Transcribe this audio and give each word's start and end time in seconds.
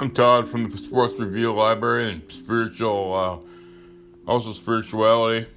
I'm 0.00 0.12
Todd 0.12 0.48
from 0.48 0.70
the 0.70 0.78
Sports 0.78 1.18
Review 1.18 1.52
Library 1.52 2.08
and 2.08 2.30
spiritual, 2.30 3.14
uh, 3.14 4.30
also 4.30 4.52
spirituality, 4.52 5.48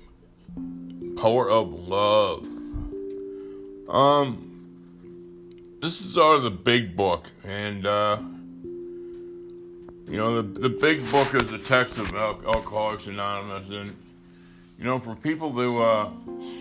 power 1.22 1.48
of 1.48 1.88
love. 1.88 2.44
Um, 3.88 5.78
this 5.80 6.02
is 6.02 6.18
out 6.18 6.38
of 6.38 6.42
the 6.42 6.50
big 6.50 6.96
book, 6.96 7.30
and 7.46 7.86
uh, 7.86 8.18
you 10.10 10.18
know 10.18 10.42
the 10.42 10.62
the 10.62 10.70
big 10.70 11.08
book 11.12 11.36
is 11.36 11.52
a 11.52 11.60
text 11.60 12.00
of 12.00 12.12
Al- 12.16 12.42
Alcoholics 12.44 13.06
Anonymous, 13.06 13.70
and 13.70 13.96
you 14.80 14.86
know 14.86 14.98
for 14.98 15.14
people 15.14 15.54
to 15.54 15.84
uh, 15.84 16.10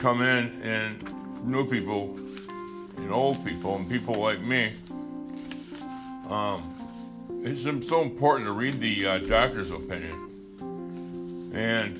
come 0.01 0.21
in 0.21 0.61
and 0.61 1.47
new 1.47 1.67
people 1.67 2.15
and 2.99 3.11
old 3.11 3.43
people 3.43 3.77
and 3.77 3.89
people 3.89 4.17
like 4.17 4.43
me. 4.43 4.71
Um, 6.29 6.70
it's 7.43 7.63
so 7.89 8.03
important 8.03 8.47
to 8.47 8.53
read 8.53 8.81
the 8.81 9.07
uh, 9.07 9.19
doctor's 9.19 9.71
opinion. 9.71 11.51
And 11.55 11.99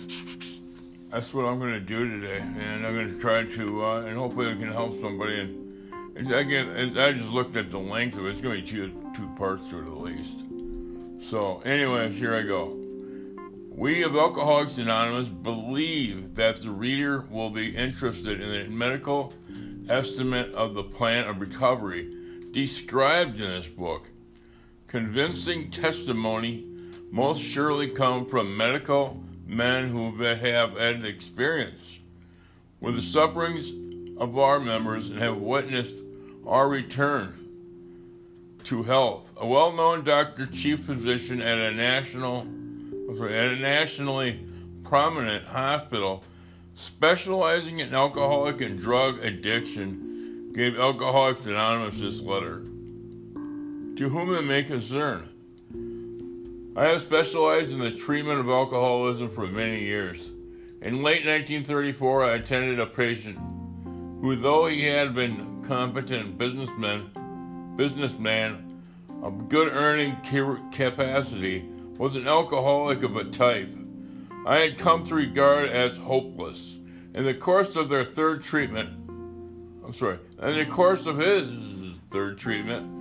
that's 1.11 1.33
what 1.33 1.47
I'm 1.47 1.59
going 1.59 1.73
to 1.73 1.81
do 1.81 2.21
today. 2.21 2.39
And 2.39 2.87
I'm 2.87 2.93
going 2.93 3.13
to 3.13 3.19
try 3.19 3.45
to, 3.45 3.85
uh, 3.85 4.01
and 4.03 4.19
hopefully 4.19 4.51
I 4.51 4.55
can 4.55 4.71
help 4.71 5.01
somebody. 5.01 5.41
And 5.41 6.33
again, 6.33 6.99
I 6.99 7.13
just 7.13 7.31
looked 7.31 7.57
at 7.57 7.71
the 7.71 7.79
length 7.79 8.19
of 8.19 8.27
it. 8.27 8.31
It's 8.31 8.41
going 8.41 8.57
to 8.57 8.63
be 8.63 8.69
two, 8.69 9.13
two 9.17 9.29
parts 9.37 9.69
to 9.71 9.79
it 9.79 9.87
at 9.87 9.97
least. 9.97 10.43
So, 11.31 11.61
anyways, 11.61 12.17
here 12.17 12.35
I 12.35 12.43
go. 12.43 12.77
We 13.71 14.03
of 14.03 14.15
Alcoholics 14.15 14.77
Anonymous 14.77 15.31
believe 15.31 16.35
that 16.35 16.57
the 16.57 16.71
reader 16.71 17.25
will 17.31 17.51
be 17.51 17.75
interested 17.75 18.41
in 18.41 18.51
the 18.51 18.69
medical 18.69 19.33
estimate 19.89 20.53
of 20.53 20.75
the 20.75 20.83
plan 20.83 21.27
of 21.27 21.41
recovery 21.41 22.15
described 22.53 23.41
in 23.41 23.49
this 23.49 23.69
book 23.69 24.07
convincing 24.91 25.71
testimony 25.71 26.67
most 27.13 27.41
surely 27.41 27.87
come 27.87 28.27
from 28.27 28.57
medical 28.57 29.23
men 29.47 29.89
who 29.89 30.11
have 30.21 30.41
had 30.41 31.05
experience 31.05 32.01
with 32.81 32.97
the 32.97 33.01
sufferings 33.01 33.73
of 34.19 34.37
our 34.37 34.59
members 34.59 35.11
and 35.11 35.21
have 35.21 35.37
witnessed 35.37 36.03
our 36.45 36.69
return 36.69 37.33
to 38.65 38.83
health. 38.83 39.33
A 39.41 39.47
well-known 39.47 40.03
doctor, 40.03 40.47
chief 40.47 40.81
physician 40.81 41.41
at 41.41 41.57
a 41.57 41.71
national, 41.71 42.45
sorry, 43.17 43.39
at 43.39 43.47
a 43.47 43.57
nationally 43.57 44.41
prominent 44.83 45.45
hospital 45.45 46.25
specializing 46.75 47.79
in 47.79 47.95
alcoholic 47.95 48.61
and 48.61 48.81
drug 48.81 49.25
addiction, 49.25 50.51
gave 50.53 50.77
Alcoholics 50.77 51.47
Anonymous 51.47 52.01
this 52.01 52.21
letter 52.21 52.65
to 53.97 54.09
whom 54.09 54.35
it 54.35 54.43
may 54.43 54.63
concern. 54.63 55.29
I 56.77 56.87
have 56.87 57.01
specialized 57.01 57.73
in 57.73 57.79
the 57.79 57.91
treatment 57.91 58.41
of 58.41 58.49
alcoholism 58.49 59.29
for 59.29 59.47
many 59.47 59.85
years. 59.85 60.31
In 60.83 61.03
late 61.03 61.27
1934, 61.27 62.25
I 62.25 62.35
attended 62.35 62.81
a 62.81 62.87
patient 62.87 63.37
who, 64.21 64.37
though 64.37 64.67
he 64.67 64.85
had 64.85 65.15
been 65.15 65.63
competent 65.65 66.39
businessman, 66.39 67.75
businessman 67.77 68.81
of 69.23 69.49
good 69.49 69.73
earning 69.75 70.17
capacity, 70.73 71.65
was 71.99 72.17
an 72.17 72.27
alcoholic 72.27 73.03
of 73.03 73.17
a 73.17 73.25
type 73.25 73.69
I 74.47 74.61
had 74.61 74.79
come 74.79 75.03
to 75.05 75.15
regard 75.15 75.69
as 75.69 75.99
hopeless. 75.99 76.79
In 77.15 77.25
the 77.25 77.35
course 77.35 77.77
of 77.77 77.89
their 77.91 78.05
third 78.05 78.43
treatment, 78.43 78.89
I'm 79.85 79.93
sorry, 79.93 80.19
in 80.41 80.57
the 80.57 80.65
course 80.65 81.07
of 81.07 81.19
his 81.19 81.47
third 82.09 82.39
treatment, 82.39 83.00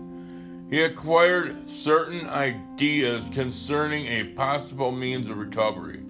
he 0.70 0.82
acquired 0.82 1.68
certain 1.68 2.30
ideas 2.30 3.28
concerning 3.34 4.06
a 4.08 4.24
possible 4.36 4.92
means 4.92 5.30
of 5.30 5.38
recovery. 5.38 6.04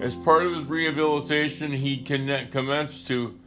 As 0.00 0.16
part 0.16 0.44
of 0.44 0.52
his 0.52 0.66
rehabilitation, 0.66 1.70
he 1.70 1.98
connect, 1.98 2.50
commenced 2.50 3.06
to 3.06 3.38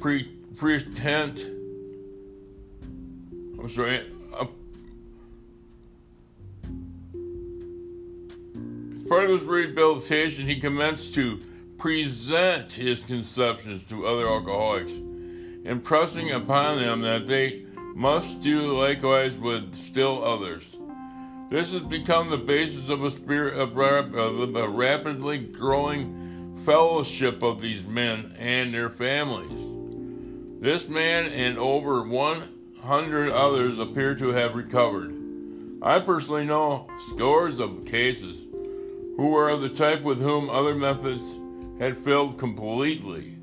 pre, 0.00 0.24
pretend. 0.56 1.38
I'm 3.58 3.68
sorry. 3.68 4.06
Uh, 4.34 4.46
as 8.94 9.02
part 9.02 9.24
of 9.24 9.30
his 9.30 9.42
rehabilitation, 9.42 10.46
he 10.46 10.58
commenced 10.58 11.12
to 11.14 11.38
present 11.76 12.72
his 12.72 13.04
conceptions 13.04 13.86
to 13.90 14.06
other 14.06 14.26
alcoholics, 14.26 14.92
impressing 15.64 16.30
upon 16.30 16.78
them 16.78 17.02
that 17.02 17.26
they 17.26 17.64
must 17.98 18.38
do 18.38 18.78
likewise 18.78 19.36
with 19.38 19.74
still 19.74 20.22
others. 20.22 20.78
This 21.50 21.72
has 21.72 21.80
become 21.80 22.30
the 22.30 22.36
basis 22.36 22.90
of 22.90 23.02
a 23.02 23.10
spirit 23.10 23.58
of, 23.58 23.74
rap- 23.74 24.14
of 24.14 24.54
a 24.54 24.68
rapidly 24.68 25.38
growing 25.38 26.56
fellowship 26.64 27.42
of 27.42 27.60
these 27.60 27.84
men 27.86 28.36
and 28.38 28.72
their 28.72 28.88
families. 28.88 29.50
This 30.60 30.88
man 30.88 31.32
and 31.32 31.58
over 31.58 32.04
100 32.04 33.32
others 33.32 33.80
appear 33.80 34.14
to 34.14 34.28
have 34.28 34.54
recovered. 34.54 35.12
I 35.82 35.98
personally 35.98 36.44
know 36.44 36.86
scores 37.08 37.58
of 37.58 37.84
cases 37.84 38.44
who 39.16 39.32
were 39.32 39.48
of 39.48 39.60
the 39.60 39.70
type 39.70 40.02
with 40.02 40.20
whom 40.20 40.48
other 40.50 40.76
methods 40.76 41.40
had 41.80 41.98
failed 41.98 42.38
completely. 42.38 43.37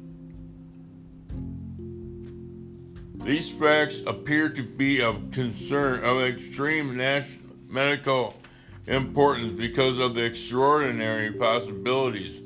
These 3.25 3.49
facts 3.49 4.03
appear 4.05 4.49
to 4.49 4.61
be 4.61 5.01
of 5.01 5.31
concern 5.31 6.03
of 6.03 6.21
extreme 6.21 6.95
national 6.95 7.55
medical 7.67 8.39
importance 8.85 9.51
because 9.51 9.97
of 9.97 10.13
the 10.13 10.23
extraordinary 10.23 11.31
possibilities 11.31 12.39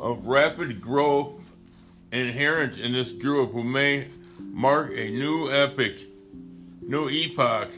of 0.00 0.24
rapid 0.24 0.80
growth 0.80 1.54
inherent 2.10 2.78
in 2.78 2.94
this 2.94 3.12
group 3.12 3.52
who 3.52 3.62
may 3.62 4.08
mark 4.40 4.92
a 4.92 5.10
new 5.10 5.50
epoch, 5.50 5.98
new 6.80 7.10
epoch 7.10 7.74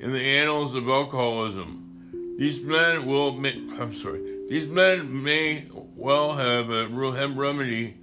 in 0.00 0.10
the 0.10 0.22
annals 0.22 0.74
of 0.74 0.88
alcoholism. 0.88 2.34
These 2.38 2.62
men 2.62 3.04
will, 3.04 3.32
I'm 3.78 3.92
sorry, 3.92 4.46
these 4.48 4.66
men 4.66 5.22
may 5.22 5.66
well 5.94 6.32
have 6.32 6.70
a 6.70 6.88
remedy 6.88 7.98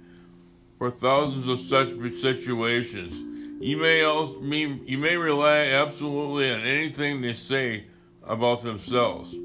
for 0.80 0.90
thousands 0.90 1.46
of 1.46 1.60
such 1.60 1.88
situations. 2.22 3.20
You 3.62 3.76
may 3.76 4.02
also 4.02 4.40
mean, 4.40 4.82
you 4.86 4.96
may 4.96 5.14
rely 5.14 5.58
absolutely 5.58 6.50
on 6.50 6.60
anything 6.60 7.20
they 7.20 7.34
say 7.34 7.84
about 8.22 8.62
themselves. 8.62 9.36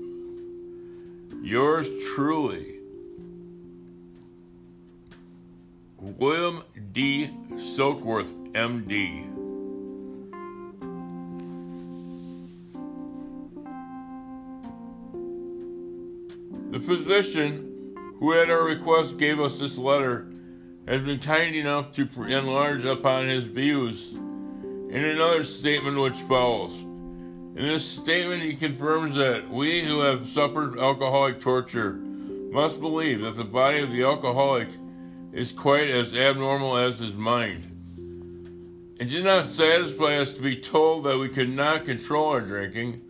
Yours 1.44 1.91
truly, 2.16 2.79
William 6.00 6.63
D. 6.94 7.29
Silkworth, 7.56 8.31
M.D. 8.56 9.24
The 16.72 16.79
physician 16.79 18.16
who 18.19 18.34
at 18.34 18.50
our 18.50 18.63
request 18.63 19.18
gave 19.18 19.41
us 19.41 19.59
this 19.59 19.78
letter 19.78 20.29
has 20.88 21.01
been 21.01 21.19
kind 21.19 21.56
enough 21.56 21.91
to 21.94 22.07
enlarge 22.23 22.85
upon 22.85 23.28
his 23.28 23.46
views 23.46 24.13
in 24.13 25.03
another 25.03 25.44
statement 25.44 26.00
which 26.00 26.16
follows. 26.22 26.75
In 26.81 27.56
this 27.56 27.85
statement, 27.85 28.44
he 28.44 28.53
confirms 28.53 29.16
that 29.16 29.50
we 29.50 29.84
who 29.84 30.01
have 30.01 30.28
suffered 30.28 30.78
alcoholic 30.78 31.40
torture 31.40 31.94
must 31.94 32.79
believe 32.79 33.22
that 33.22 33.35
the 33.35 33.44
body 33.44 33.81
of 33.81 33.91
the 33.91 34.03
alcoholic 34.03 34.68
is 35.33 35.51
quite 35.51 35.89
as 35.89 36.13
abnormal 36.13 36.77
as 36.77 37.00
his 37.00 37.13
mind. 37.13 37.71
It 39.00 39.06
did 39.06 39.25
not 39.25 39.45
satisfy 39.45 40.18
us 40.18 40.33
to 40.33 40.42
be 40.42 40.56
told 40.56 41.04
that 41.06 41.18
we 41.18 41.30
could 41.30 41.50
not 41.50 41.86
control 41.86 42.30
our 42.30 42.42
drinking 42.42 43.01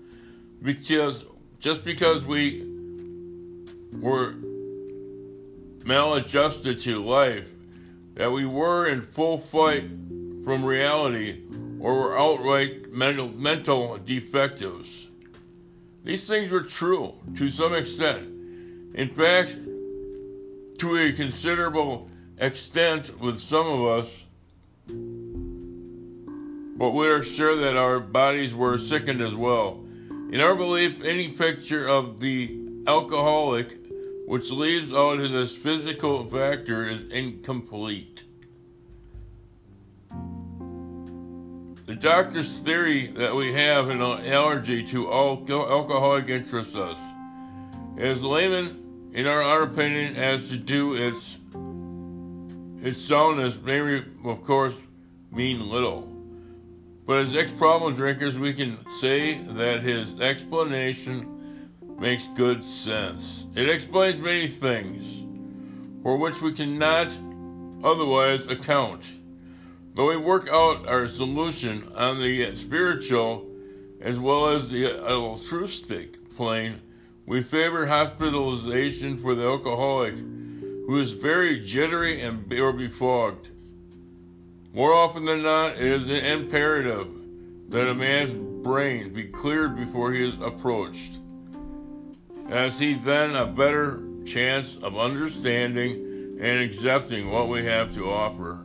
because 0.61 1.25
just 1.59 1.83
because 1.83 2.25
we 2.25 2.65
were 3.99 4.35
maladjusted 5.83 6.79
to 6.79 7.03
life 7.03 7.47
that 8.15 8.31
we 8.31 8.45
were 8.45 8.87
in 8.87 9.01
full 9.01 9.37
flight 9.37 9.83
from 10.43 10.65
reality 10.65 11.41
or 11.79 11.93
were 11.93 12.17
outright 12.17 12.91
mental, 12.91 13.27
mental 13.29 13.97
defectives. 14.03 15.07
These 16.03 16.27
things 16.27 16.51
were 16.51 16.61
true 16.61 17.13
to 17.35 17.49
some 17.49 17.75
extent. 17.75 18.23
In 18.95 19.09
fact, 19.09 19.55
to 20.79 20.97
a 20.97 21.11
considerable 21.11 22.09
extent 22.37 23.19
with 23.19 23.39
some 23.39 23.67
of 23.67 23.99
us, 23.99 24.23
but 26.77 26.91
we 26.91 27.07
are 27.07 27.23
sure 27.23 27.55
that 27.57 27.75
our 27.75 27.99
bodies 27.99 28.53
were 28.53 28.77
sickened 28.77 29.21
as 29.21 29.33
well. 29.33 29.83
In 30.31 30.41
our 30.41 30.55
belief, 30.55 31.01
any 31.03 31.29
picture 31.29 31.87
of 31.87 32.19
the 32.19 32.57
alcoholic 32.87 33.84
which 34.25 34.51
leaves 34.51 34.91
out 34.91 35.17
this 35.17 35.55
physical 35.55 36.25
factor 36.25 36.85
is 36.87 37.09
incomplete. 37.09 38.23
The 41.85 41.95
doctor's 41.95 42.57
theory 42.59 43.07
that 43.07 43.35
we 43.35 43.53
have 43.53 43.89
an 43.89 44.01
allergy 44.01 44.83
to 44.85 45.11
alcoholic 45.11 46.29
interests 46.29 46.75
us. 46.75 46.97
As 47.97 48.23
laymen, 48.23 49.11
in 49.13 49.27
our 49.27 49.61
opinion, 49.61 50.15
as 50.15 50.49
to 50.49 50.57
do 50.57 50.95
its 50.95 51.37
its 52.81 53.01
soundness 53.01 53.59
may, 53.61 54.03
of 54.25 54.43
course, 54.43 54.79
mean 55.31 55.69
little. 55.69 56.11
But 57.05 57.19
as 57.19 57.35
ex-problem 57.35 57.95
drinkers, 57.95 58.37
we 58.39 58.53
can 58.53 58.77
say 58.99 59.39
that 59.39 59.81
his 59.81 60.19
explanation 60.21 61.34
makes 61.99 62.27
good 62.29 62.63
sense. 62.63 63.45
It 63.55 63.69
explains 63.69 64.19
many 64.19 64.47
things 64.47 65.23
for 66.03 66.17
which 66.17 66.41
we 66.41 66.53
cannot 66.53 67.11
otherwise 67.83 68.47
account. 68.47 69.03
But 69.93 70.05
we 70.05 70.17
work 70.17 70.47
out 70.49 70.87
our 70.87 71.07
solution 71.07 71.91
on 71.95 72.21
the 72.21 72.55
spiritual 72.55 73.45
as 74.01 74.19
well 74.19 74.49
as 74.49 74.69
the 74.69 75.01
altruistic 75.03 76.35
plane. 76.35 76.81
We 77.25 77.41
favor 77.41 77.85
hospitalization 77.85 79.17
for 79.17 79.33
the 79.33 79.45
alcoholic 79.45 80.15
who 80.15 80.99
is 80.99 81.13
very 81.13 81.59
jittery 81.61 82.21
and 82.21 82.51
or 82.53 82.71
befogged. 82.71 83.49
More 84.73 84.93
often 84.93 85.25
than 85.25 85.41
not, 85.41 85.77
it 85.77 85.81
is 85.81 86.09
imperative 86.09 87.07
that 87.69 87.89
a 87.89 87.95
man's 87.95 88.33
brain 88.63 89.13
be 89.13 89.23
cleared 89.23 89.75
before 89.75 90.11
he 90.11 90.27
is 90.27 90.35
approached, 90.41 91.17
as 92.49 92.77
he 92.79 92.93
then 92.93 93.35
a 93.35 93.45
better 93.45 94.03
chance 94.25 94.77
of 94.77 94.97
understanding 94.97 96.37
and 96.39 96.61
accepting 96.61 97.31
what 97.31 97.47
we 97.47 97.65
have 97.65 97.93
to 97.93 98.09
offer. 98.09 98.61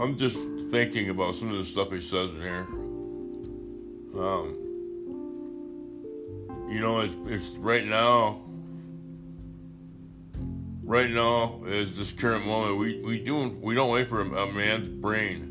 I'm 0.00 0.16
just 0.16 0.38
thinking 0.70 1.10
about 1.10 1.34
some 1.34 1.50
of 1.50 1.56
the 1.56 1.64
stuff 1.64 1.90
he 1.92 2.00
says 2.00 2.30
in 2.30 2.40
here. 2.40 2.66
Um, 4.18 4.56
you 6.68 6.80
know, 6.80 7.00
it's, 7.00 7.14
it's 7.26 7.56
right 7.58 7.84
now. 7.84 8.40
Right 10.82 11.10
now 11.10 11.60
is 11.66 11.96
this 11.96 12.10
current 12.10 12.46
moment. 12.46 12.78
We 12.78 13.00
we 13.02 13.20
do 13.20 13.50
we 13.60 13.76
don't 13.76 13.90
wait 13.90 14.08
for 14.08 14.22
a, 14.22 14.24
a 14.24 14.52
man's 14.52 14.88
brain 14.88 15.49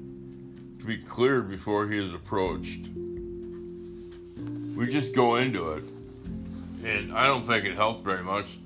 to 0.80 0.86
be 0.86 0.98
cleared 0.98 1.50
before 1.50 1.88
he 1.88 2.04
is 2.04 2.14
approached. 2.14 2.90
We 4.76 4.88
just 4.88 5.14
go 5.14 5.36
into 5.36 5.74
it, 5.74 5.84
and 6.86 7.12
I 7.12 7.28
don't 7.28 7.46
think 7.46 7.66
it 7.66 7.76
helps 7.76 8.04
very 8.04 8.24
much. 8.24 8.60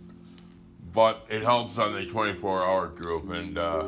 But 0.94 1.26
it 1.28 1.42
helps 1.42 1.80
on 1.80 1.94
the 1.94 2.06
24-hour 2.06 2.90
group, 2.90 3.30
and. 3.32 3.58
Uh, 3.58 3.88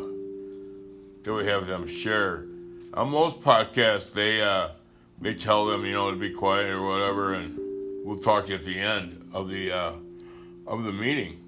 do 1.26 1.34
we 1.34 1.48
have 1.48 1.66
them 1.66 1.88
share? 1.88 2.46
On 2.94 3.10
most 3.10 3.42
podcasts, 3.42 4.14
they 4.14 4.44
uh, 4.44 4.70
they 5.20 5.34
tell 5.34 5.66
them 5.66 5.84
you 5.84 5.92
know 5.92 6.12
to 6.12 6.18
be 6.18 6.30
quiet 6.30 6.68
or 6.68 6.84
whatever, 6.84 7.34
and 7.34 7.58
we'll 8.06 8.20
talk 8.20 8.52
at 8.52 8.62
the 8.62 8.80
end 8.80 9.28
of 9.34 9.50
the 9.50 9.72
uh, 9.72 9.94
of 10.68 10.84
the 10.84 10.92
meeting. 10.92 11.44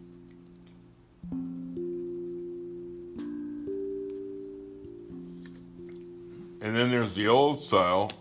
And 6.68 6.76
then 6.76 6.92
there's 6.92 7.16
the 7.16 7.30
old 7.30 7.58
style, 7.58 8.12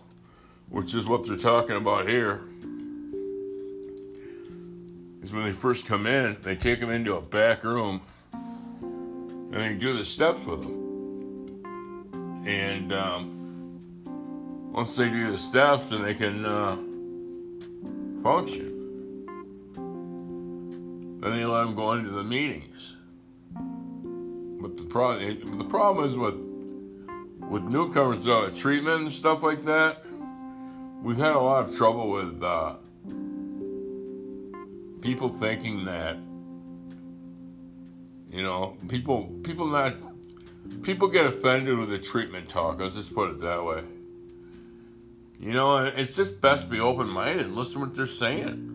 which 0.69 0.95
is 0.95 1.05
what 1.05 1.27
they're 1.27 1.35
talking 1.35 1.75
about 1.75 2.07
here. 2.07 2.43
Is 5.21 5.33
when 5.33 5.43
they 5.43 5.51
first 5.51 5.85
come 5.85 6.07
in, 6.07 6.37
they 6.43 6.55
take 6.55 6.79
them 6.79 6.89
into 6.89 7.17
a 7.17 7.21
back 7.21 7.65
room 7.65 7.99
and 8.31 9.53
they 9.53 9.73
do 9.73 9.97
the 9.97 10.05
steps 10.05 10.45
with 10.45 10.61
them. 10.63 12.45
And 12.47 12.93
um, 12.93 14.71
once 14.71 14.95
they 14.95 15.09
do 15.09 15.29
the 15.29 15.37
steps, 15.37 15.89
then 15.89 16.01
they 16.03 16.13
can 16.13 16.45
uh, 16.45 16.77
function. 18.23 19.25
Then 21.19 21.31
they 21.37 21.43
let 21.43 21.65
them 21.65 21.75
go 21.75 21.91
into 21.91 22.11
the 22.11 22.23
meetings. 22.23 22.95
But 23.53 24.77
the 24.77 24.85
problem, 24.85 25.57
the 25.57 25.65
problem 25.65 26.05
is 26.05 26.17
with 26.17 26.46
with 27.49 27.63
newcomers, 27.63 28.27
uh, 28.27 28.49
treatment 28.55 29.01
and 29.01 29.11
stuff 29.11 29.43
like 29.43 29.61
that. 29.63 30.03
We've 31.01 31.17
had 31.17 31.35
a 31.35 31.39
lot 31.39 31.69
of 31.69 31.75
trouble 31.75 32.11
with 32.11 32.43
uh, 32.43 32.75
people 35.01 35.29
thinking 35.29 35.85
that 35.85 36.17
you 38.31 38.43
know 38.43 38.75
people 38.89 39.25
people 39.43 39.67
not 39.67 39.95
people 40.81 41.07
get 41.07 41.25
offended 41.25 41.77
with 41.77 41.89
the 41.89 41.99
treatment 41.99 42.49
talk. 42.49 42.79
Let's 42.79 42.95
just 42.95 43.13
put 43.13 43.31
it 43.31 43.39
that 43.39 43.63
way. 43.63 43.83
You 45.39 45.53
know, 45.53 45.85
it's 45.85 46.15
just 46.15 46.41
best 46.41 46.65
to 46.65 46.71
be 46.71 46.79
open 46.79 47.07
minded 47.09 47.45
and 47.45 47.55
listen 47.55 47.75
to 47.75 47.79
what 47.81 47.95
they're 47.95 48.07
saying. 48.07 48.73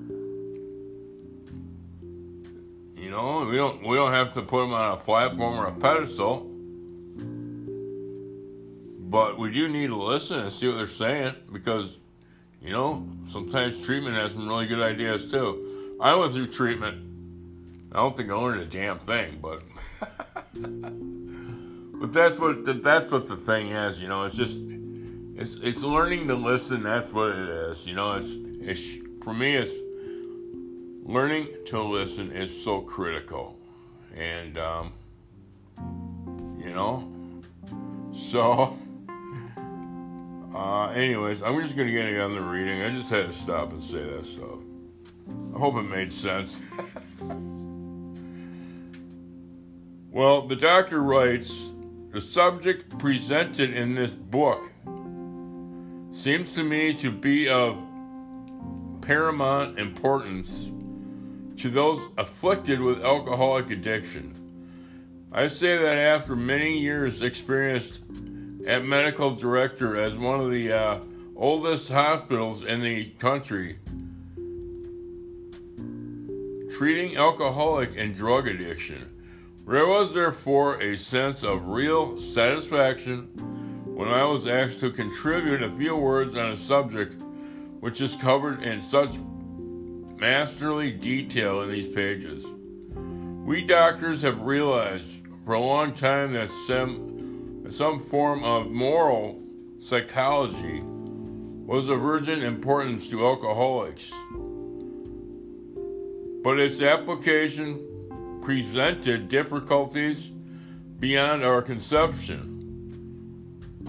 You 2.97 3.11
know, 3.11 3.47
we 3.51 3.57
don't 3.57 3.83
we 3.87 3.97
don't 3.97 4.13
have 4.13 4.33
to 4.35 4.43
put 4.43 4.63
them 4.63 4.73
on 4.73 4.93
a 4.93 4.97
platform 4.97 5.59
or 5.59 5.67
a 5.67 5.73
pedestal, 5.73 6.52
but 9.13 9.39
we 9.39 9.53
do 9.53 9.69
need 9.69 9.89
to 9.89 10.03
listen 10.03 10.41
and 10.41 10.51
see 10.51 10.67
what 10.67 10.79
they're 10.79 10.87
saying 10.87 11.35
because, 11.53 11.99
you 12.61 12.73
know, 12.73 13.07
sometimes 13.29 13.79
treatment 13.85 14.17
has 14.17 14.33
some 14.33 14.49
really 14.49 14.67
good 14.67 14.81
ideas 14.81 15.31
too. 15.31 15.97
I 16.01 16.17
went 16.17 16.33
through 16.33 16.49
treatment. 16.49 16.97
I 17.93 17.99
don't 17.99 18.17
think 18.17 18.31
I 18.31 18.35
learned 18.35 18.63
a 18.63 18.65
damn 18.65 18.99
thing, 18.99 19.39
but. 19.41 19.63
But 22.03 22.13
that's 22.13 22.37
what 22.41 22.65
the, 22.65 22.73
that's 22.73 23.13
what 23.13 23.29
the 23.29 23.37
thing 23.37 23.69
is, 23.69 24.03
you 24.03 24.09
know. 24.09 24.25
It's 24.25 24.35
just 24.35 24.57
it's 25.37 25.55
it's 25.63 25.85
learning 25.85 26.27
to 26.27 26.35
listen. 26.35 26.83
That's 26.83 27.13
what 27.13 27.29
it 27.29 27.49
is, 27.49 27.87
you 27.87 27.95
know. 27.95 28.15
It's 28.17 28.35
it's 28.61 29.23
for 29.23 29.33
me. 29.33 29.55
It's 29.55 29.77
learning 31.05 31.47
to 31.67 31.81
listen 31.81 32.33
is 32.33 32.51
so 32.65 32.81
critical, 32.81 33.57
and 34.17 34.59
um, 34.59 34.93
you 36.59 36.73
know. 36.73 37.09
So, 38.15 38.77
uh, 40.55 40.89
anyways, 40.89 41.43
I'm 41.43 41.61
just 41.63 41.77
gonna 41.77 41.91
get 41.91 42.21
on 42.21 42.33
the 42.33 42.41
reading. 42.41 42.83
I 42.83 42.91
just 42.91 43.11
had 43.11 43.27
to 43.27 43.33
stop 43.33 43.73
and 43.73 43.83
say 43.83 44.03
that 44.03 44.25
stuff. 44.25 44.59
I 45.55 45.59
hope 45.59 45.77
it 45.77 45.83
made 45.83 46.11
sense. 46.11 46.63
well, 50.11 50.43
the 50.43 50.57
doctor 50.57 51.03
writes 51.03 51.73
the 52.11 52.21
subject 52.21 52.99
presented 52.99 53.75
in 53.75 53.95
this 53.95 54.15
book 54.15 54.71
seems 56.13 56.53
to 56.53 56.63
me 56.63 56.93
to 56.93 57.11
be 57.11 57.49
of 57.49 57.79
paramount 59.01 59.79
importance 59.79 60.71
to 61.57 61.71
those 61.71 62.07
afflicted 62.19 62.81
with 62.81 63.03
alcoholic 63.03 63.71
addiction. 63.71 64.39
I 65.33 65.47
say 65.47 65.79
that 65.79 65.97
after 65.97 66.37
many 66.37 66.79
years 66.79 67.23
experienced 67.23 68.03
at 68.67 68.85
medical 68.85 69.35
director 69.35 70.01
as 70.01 70.15
one 70.15 70.41
of 70.41 70.51
the 70.51 70.73
uh, 70.73 70.99
oldest 71.37 71.91
hospitals 71.91 72.63
in 72.63 72.83
the 72.83 73.07
country 73.19 73.79
treating 76.73 77.17
alcoholic 77.17 77.97
and 77.97 78.17
drug 78.17 78.49
addiction. 78.49 79.09
There 79.67 79.87
was 79.87 80.13
therefore 80.15 80.81
a 80.81 80.97
sense 80.97 81.45
of 81.45 81.69
real 81.69 82.19
satisfaction 82.19 83.29
when 83.85 84.09
I 84.09 84.25
was 84.25 84.49
asked 84.49 84.81
to 84.81 84.91
contribute 84.91 85.63
a 85.63 85.71
few 85.71 85.95
words 85.95 86.35
on 86.35 86.47
a 86.53 86.57
subject 86.57 87.23
which 87.81 88.01
is 88.01 88.17
covered 88.17 88.63
in 88.63 88.81
such 88.81 89.13
masterly 90.17 90.91
detail 90.91 91.63
in 91.63 91.71
these 91.71 91.89
pages. 91.89 92.45
We 93.45 93.63
doctors 93.63 94.23
have 94.23 94.41
realized 94.41 95.27
for 95.45 95.55
a 95.55 95.61
long 95.61 95.93
time 95.93 96.33
that 96.33 96.51
some, 96.67 97.12
some 97.73 97.99
form 97.99 98.45
of 98.45 98.71
moral 98.71 99.41
psychology 99.81 100.83
was 100.85 101.89
of 101.89 102.05
urgent 102.05 102.43
importance 102.43 103.09
to 103.09 103.25
alcoholics. 103.25 104.13
But 106.45 106.59
its 106.59 106.83
application 106.83 108.41
presented 108.43 109.29
difficulties 109.29 110.31
beyond 110.99 111.45
our 111.45 111.63
conception. 111.63 112.51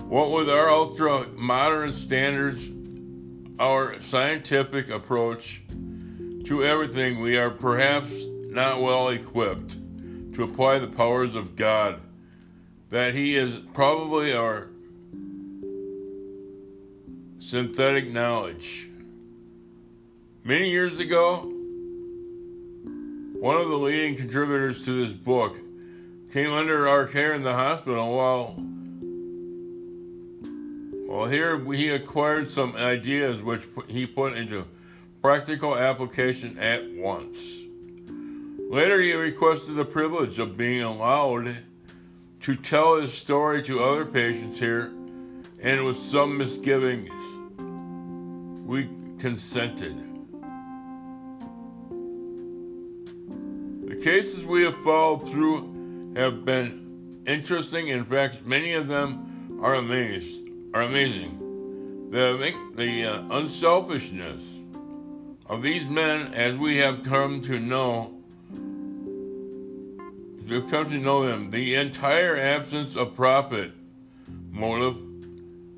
What 0.05 0.31
with 0.31 0.49
our 0.49 0.69
ultra 0.69 1.27
modern 1.35 1.91
standards, 1.91 2.71
our 3.59 3.99
scientific 4.01 4.89
approach 4.89 5.61
to 6.45 6.63
everything, 6.63 7.19
we 7.19 7.37
are 7.37 7.49
perhaps 7.49 8.25
not 8.29 8.79
well 8.79 9.09
equipped 9.09 9.75
to 10.35 10.43
apply 10.43 10.79
the 10.79 10.87
powers 10.87 11.35
of 11.35 11.57
God. 11.57 11.99
That 12.93 13.15
He 13.15 13.35
is 13.35 13.57
probably 13.73 14.33
our 14.33 14.67
synthetic 17.39 18.13
knowledge. 18.13 18.87
Many 20.43 20.69
years 20.69 20.99
ago, 20.99 21.37
one 23.33 23.57
of 23.57 23.69
the 23.69 23.77
leading 23.77 24.15
contributors 24.15 24.85
to 24.85 25.03
this 25.03 25.11
book, 25.11 25.57
came 26.31 26.51
under 26.51 26.87
our 26.87 27.07
care 27.07 27.33
in 27.33 27.41
the 27.41 27.53
hospital 27.53 28.15
while 28.15 28.55
well 31.09 31.27
here 31.27 31.57
he 31.73 31.89
acquired 31.89 32.47
some 32.47 32.75
ideas 32.75 33.41
which 33.41 33.65
he 33.87 34.05
put 34.05 34.33
into 34.33 34.67
practical 35.19 35.75
application 35.75 36.59
at 36.59 36.87
once. 36.91 37.63
Later 38.69 39.01
he 39.01 39.13
requested 39.13 39.77
the 39.77 39.85
privilege 39.85 40.37
of 40.37 40.55
being 40.55 40.83
allowed 40.83 41.57
to 42.43 42.55
tell 42.55 42.97
his 42.97 43.13
story 43.13 43.63
to 43.63 43.81
other 43.81 44.05
patients 44.05 44.59
here 44.59 44.93
and 45.61 45.85
with 45.85 45.95
some 45.95 46.37
misgivings 46.37 47.09
we 48.65 48.89
consented. 49.17 49.97
The 53.87 53.95
cases 54.03 54.45
we 54.45 54.63
have 54.63 54.75
followed 54.83 55.25
through 55.25 56.13
have 56.17 56.43
been 56.43 57.23
interesting. 57.25 57.87
In 57.87 58.03
fact, 58.03 58.45
many 58.45 58.73
of 58.73 58.89
them 58.89 59.59
are 59.63 59.75
amazed, 59.75 60.49
are 60.73 60.81
amazing. 60.81 62.09
The, 62.11 62.53
the 62.75 63.05
uh, 63.05 63.37
unselfishness 63.37 64.43
of 65.45 65.61
these 65.61 65.85
men, 65.85 66.33
as 66.33 66.57
we 66.57 66.77
have 66.79 67.03
come 67.03 67.41
to 67.43 67.57
know, 67.57 68.12
we've 70.49 70.69
come 70.69 70.89
to 70.89 70.97
know 70.97 71.25
them, 71.25 71.51
the 71.51 71.75
entire 71.75 72.37
absence 72.37 72.95
of 72.95 73.15
profit 73.15 73.71
motive 74.51 74.97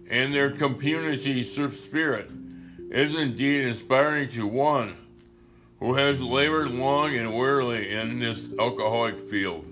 and 0.09 0.33
their 0.33 0.51
community 0.51 1.43
spirit 1.43 2.29
is 2.91 3.17
indeed 3.17 3.65
inspiring 3.65 4.29
to 4.29 4.45
one 4.45 4.95
who 5.79 5.95
has 5.95 6.21
labored 6.21 6.71
long 6.71 7.15
and 7.15 7.33
wearily 7.33 7.91
in 7.91 8.19
this 8.19 8.49
alcoholic 8.59 9.29
field. 9.29 9.69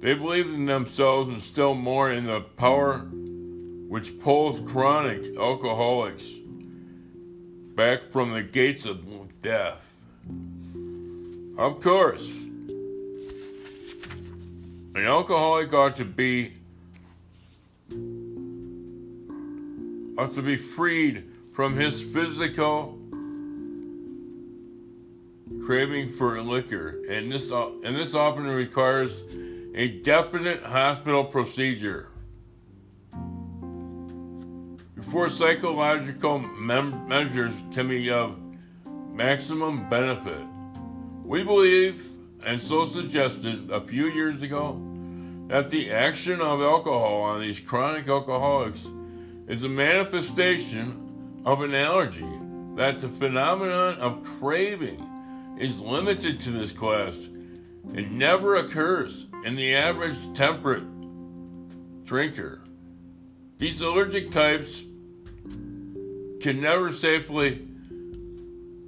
They 0.00 0.14
believe 0.14 0.48
in 0.48 0.66
themselves 0.66 1.28
and 1.28 1.42
still 1.42 1.74
more 1.74 2.12
in 2.12 2.24
the 2.24 2.40
power 2.40 2.98
which 3.88 4.20
pulls 4.20 4.60
chronic 4.70 5.36
alcoholics 5.36 6.30
back 7.74 8.10
from 8.10 8.32
the 8.32 8.42
gates 8.42 8.84
of 8.84 9.04
death. 9.40 9.92
Of 11.56 11.80
course, 11.80 12.47
an 14.98 15.06
alcoholic 15.06 15.72
ought 15.72 15.94
to 15.94 16.04
be 16.04 16.54
ought 20.18 20.32
to 20.34 20.42
be 20.42 20.56
freed 20.56 21.24
from 21.52 21.76
his 21.76 22.02
physical 22.02 22.98
craving 25.64 26.10
for 26.10 26.40
liquor, 26.42 27.00
and 27.08 27.30
this 27.30 27.52
and 27.52 27.94
this 27.94 28.14
often 28.14 28.48
requires 28.48 29.22
a 29.76 29.86
definite 30.02 30.64
hospital 30.64 31.24
procedure. 31.24 32.08
Before 34.96 35.28
psychological 35.28 36.40
mem- 36.40 37.06
measures 37.06 37.54
can 37.72 37.86
be 37.86 38.10
of 38.10 38.36
maximum 39.12 39.88
benefit, 39.88 40.44
we 41.24 41.44
believe, 41.44 42.04
and 42.44 42.60
so 42.60 42.84
suggested 42.84 43.70
a 43.70 43.80
few 43.80 44.08
years 44.08 44.42
ago, 44.42 44.82
that 45.48 45.70
the 45.70 45.90
action 45.90 46.40
of 46.40 46.60
alcohol 46.60 47.22
on 47.22 47.40
these 47.40 47.58
chronic 47.58 48.06
alcoholics 48.06 48.86
is 49.46 49.64
a 49.64 49.68
manifestation 49.68 51.42
of 51.44 51.62
an 51.62 51.74
allergy. 51.74 52.28
That's 52.76 53.02
a 53.02 53.08
phenomenon 53.08 53.94
of 53.98 54.22
craving 54.38 55.04
is 55.58 55.80
limited 55.80 56.38
to 56.40 56.50
this 56.50 56.70
class. 56.70 57.28
It 57.94 58.10
never 58.10 58.56
occurs 58.56 59.26
in 59.44 59.56
the 59.56 59.74
average 59.74 60.18
temperate 60.34 60.84
drinker. 62.04 62.60
These 63.56 63.80
allergic 63.80 64.30
types 64.30 64.84
can 66.40 66.60
never 66.60 66.92
safely 66.92 67.66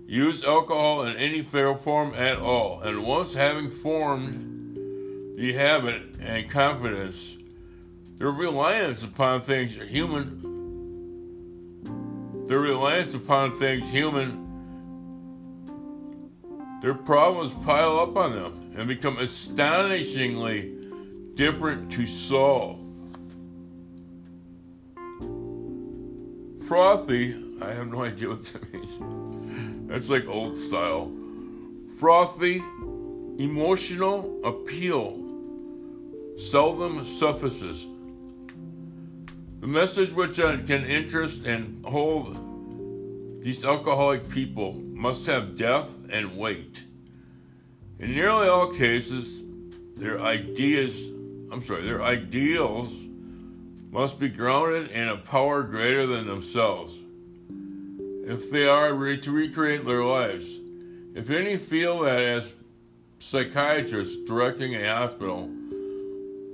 use 0.06 0.44
alcohol 0.44 1.04
in 1.04 1.16
any 1.16 1.42
fair 1.42 1.74
form 1.74 2.14
at 2.14 2.38
all, 2.38 2.80
and 2.82 3.02
once 3.04 3.32
having 3.32 3.70
formed 3.70 4.49
the 5.40 5.54
habit 5.54 6.02
and 6.20 6.50
confidence, 6.50 7.34
their 8.16 8.30
reliance 8.30 9.02
upon 9.02 9.40
things 9.40 9.74
human 9.74 10.50
their 12.46 12.58
reliance 12.58 13.14
upon 13.14 13.52
things 13.52 13.88
human, 13.88 14.36
their 16.82 16.92
problems 16.92 17.54
pile 17.64 17.98
up 18.00 18.16
on 18.16 18.34
them 18.34 18.72
and 18.76 18.86
become 18.86 19.16
astonishingly 19.18 20.74
different 21.36 21.90
to 21.92 22.04
solve. 22.04 22.78
Frothy, 26.66 27.36
I 27.62 27.72
have 27.72 27.86
no 27.86 28.02
idea 28.02 28.28
what 28.28 28.42
that 28.42 28.72
means. 28.74 29.88
That's 29.88 30.10
like 30.10 30.26
old 30.26 30.54
style. 30.54 31.10
Frothy, 31.98 32.60
emotional 33.38 34.38
appeal 34.44 35.29
seldom 36.40 37.04
suffices 37.04 37.86
the 39.60 39.66
message 39.66 40.10
which 40.12 40.40
uh, 40.40 40.56
can 40.66 40.86
interest 40.86 41.44
and 41.44 41.84
hold 41.84 43.42
these 43.42 43.62
alcoholic 43.64 44.26
people 44.30 44.72
must 44.72 45.26
have 45.26 45.54
depth 45.54 46.08
and 46.10 46.36
weight. 46.36 46.82
In 47.98 48.12
nearly 48.14 48.48
all 48.48 48.72
cases, 48.72 49.42
their 49.96 50.20
ideas, 50.20 51.08
I'm 51.52 51.62
sorry, 51.62 51.82
their 51.82 52.02
ideals 52.02 52.90
must 53.90 54.18
be 54.18 54.30
grounded 54.30 54.90
in 54.92 55.08
a 55.08 55.18
power 55.18 55.62
greater 55.62 56.06
than 56.06 56.26
themselves. 56.26 56.94
If 58.26 58.50
they 58.50 58.66
are 58.66 58.94
re- 58.94 59.20
to 59.20 59.30
recreate 59.30 59.84
their 59.84 60.04
lives, 60.04 60.58
if 61.14 61.28
any 61.28 61.58
feel 61.58 62.00
that 62.00 62.18
as 62.18 62.54
psychiatrists 63.18 64.16
directing 64.26 64.74
a 64.74 64.94
hospital, 64.94 65.50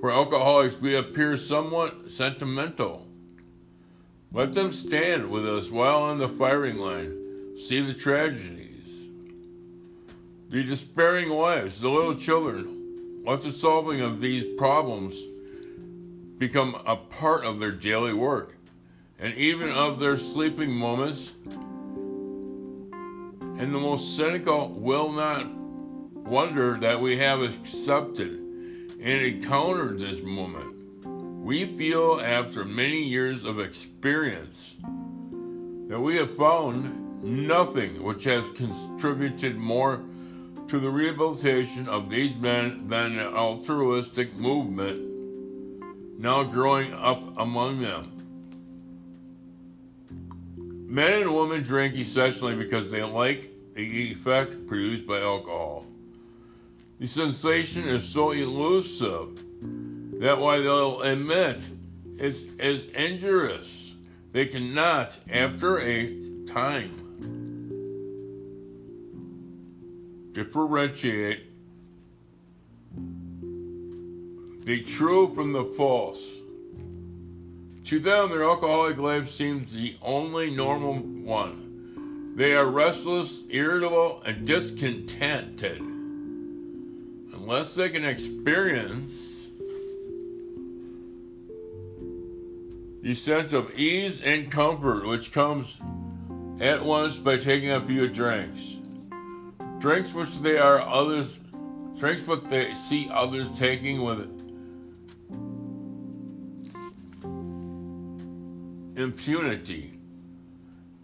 for 0.00 0.10
alcoholics, 0.10 0.80
we 0.80 0.96
appear 0.96 1.36
somewhat 1.36 2.10
sentimental. 2.10 3.06
Let 4.32 4.52
them 4.52 4.72
stand 4.72 5.30
with 5.30 5.48
us 5.48 5.70
while 5.70 6.02
on 6.02 6.18
the 6.18 6.28
firing 6.28 6.76
line, 6.76 7.56
see 7.58 7.80
the 7.80 7.94
tragedies, 7.94 9.06
the 10.50 10.62
despairing 10.62 11.30
wives, 11.30 11.80
the 11.80 11.88
little 11.88 12.14
children. 12.14 13.22
Let 13.24 13.40
the 13.40 13.50
solving 13.50 14.02
of 14.02 14.20
these 14.20 14.44
problems 14.58 15.22
become 16.38 16.80
a 16.86 16.96
part 16.96 17.44
of 17.44 17.58
their 17.58 17.72
daily 17.72 18.12
work 18.12 18.54
and 19.18 19.34
even 19.34 19.70
of 19.70 19.98
their 19.98 20.16
sleeping 20.16 20.70
moments. 20.70 21.32
And 23.58 23.74
the 23.74 23.78
most 23.78 24.16
cynical 24.16 24.68
will 24.68 25.10
not 25.10 25.50
wonder 26.14 26.76
that 26.78 27.00
we 27.00 27.16
have 27.16 27.40
accepted 27.40 28.45
and 29.06 29.22
encountered 29.22 30.00
this 30.00 30.20
moment. 30.20 30.66
We 31.44 31.64
feel 31.64 32.20
after 32.20 32.64
many 32.64 33.04
years 33.04 33.44
of 33.44 33.60
experience 33.60 34.74
that 35.86 36.00
we 36.00 36.16
have 36.16 36.36
found 36.36 37.22
nothing 37.22 38.02
which 38.02 38.24
has 38.24 38.48
contributed 38.50 39.56
more 39.58 40.02
to 40.66 40.80
the 40.80 40.90
rehabilitation 40.90 41.88
of 41.88 42.10
these 42.10 42.34
men 42.34 42.88
than 42.88 43.14
the 43.14 43.32
altruistic 43.32 44.36
movement 44.36 45.14
now 46.18 46.42
growing 46.42 46.92
up 46.94 47.22
among 47.38 47.82
them. 47.82 48.10
Men 50.88 51.22
and 51.22 51.32
women 51.32 51.62
drink 51.62 51.94
essentially 51.94 52.56
because 52.56 52.90
they 52.90 53.04
like 53.04 53.52
the 53.74 54.10
effect 54.10 54.66
produced 54.66 55.06
by 55.06 55.20
alcohol. 55.20 55.86
The 56.98 57.06
sensation 57.06 57.86
is 57.86 58.08
so 58.08 58.30
elusive 58.30 59.44
that 60.18 60.38
while 60.38 60.62
they'll 60.62 61.02
admit 61.02 61.62
it's 62.16 62.44
as 62.58 62.86
injurious, 62.86 63.94
they 64.32 64.46
cannot, 64.46 65.18
after 65.30 65.78
a 65.80 66.18
time, 66.46 67.02
differentiate 70.32 71.42
the 74.64 74.82
true 74.82 75.34
from 75.34 75.52
the 75.52 75.64
false. 75.76 76.36
To 77.84 78.00
them, 78.00 78.30
their 78.30 78.44
alcoholic 78.44 78.96
life 78.96 79.28
seems 79.28 79.74
the 79.74 79.96
only 80.00 80.50
normal 80.50 80.94
one. 80.94 82.34
They 82.36 82.54
are 82.54 82.66
restless, 82.66 83.42
irritable, 83.50 84.22
and 84.24 84.46
discontented 84.46 85.95
unless 87.46 87.76
they 87.76 87.88
can 87.88 88.04
experience 88.04 89.12
the 93.02 93.14
sense 93.14 93.52
of 93.52 93.70
ease 93.78 94.20
and 94.24 94.50
comfort 94.50 95.06
which 95.06 95.30
comes 95.30 95.78
at 96.60 96.84
once 96.84 97.18
by 97.18 97.36
taking 97.36 97.70
a 97.70 97.80
few 97.80 98.08
drinks. 98.08 98.78
drinks 99.78 100.12
which 100.12 100.40
they 100.40 100.58
are 100.58 100.80
others, 100.80 101.38
drinks 101.96 102.26
what 102.26 102.50
they 102.50 102.74
see 102.74 103.08
others 103.12 103.46
taking 103.56 104.02
with 104.02 104.28
impunity. 108.96 110.00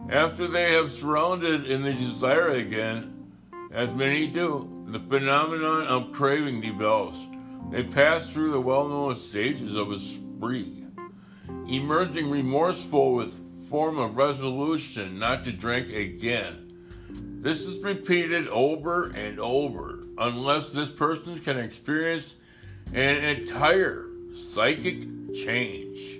After 0.09 0.47
they 0.47 0.73
have 0.73 0.91
surrounded 0.91 1.67
in 1.67 1.83
the 1.83 1.93
desire 1.93 2.49
again, 2.49 3.31
as 3.71 3.93
many 3.93 4.27
do, 4.27 4.72
the 4.93 4.99
phenomenon 4.99 5.87
of 5.87 6.11
craving 6.11 6.61
develops. 6.61 7.17
They 7.71 7.83
pass 7.83 8.31
through 8.31 8.51
the 8.51 8.61
well 8.61 8.87
known 8.87 9.15
stages 9.15 9.75
of 9.75 9.91
a 9.91 9.97
spree, 9.97 10.85
emerging 11.67 12.29
remorseful 12.29 13.15
with 13.15 13.67
form 13.67 13.97
of 13.97 14.15
resolution 14.15 15.17
not 15.17 15.43
to 15.45 15.51
drink 15.51 15.89
again. 15.89 16.77
This 17.41 17.65
is 17.65 17.83
repeated 17.83 18.47
over 18.49 19.07
and 19.15 19.39
over 19.39 20.03
unless 20.19 20.69
this 20.69 20.91
person 20.91 21.39
can 21.39 21.57
experience 21.57 22.35
an 22.93 23.17
entire 23.17 24.05
psychic 24.35 25.33
change. 25.33 26.19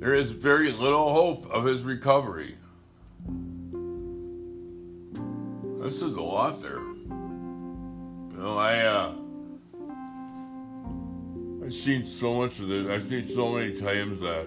There 0.00 0.14
is 0.14 0.32
very 0.32 0.72
little 0.72 1.12
hope 1.12 1.48
of 1.52 1.66
his 1.66 1.84
recovery. 1.84 2.56
This 5.78 6.02
is 6.02 6.16
a 6.16 6.20
lot 6.20 6.60
there. 6.60 6.80
Know, 8.40 8.56
I 8.56 8.78
uh, 8.78 9.12
I've 11.62 11.74
seen 11.74 12.04
so 12.04 12.32
much 12.32 12.58
of 12.58 12.68
this. 12.68 12.88
I've 12.88 13.06
seen 13.06 13.28
so 13.28 13.52
many 13.52 13.78
times 13.78 14.18
that 14.22 14.46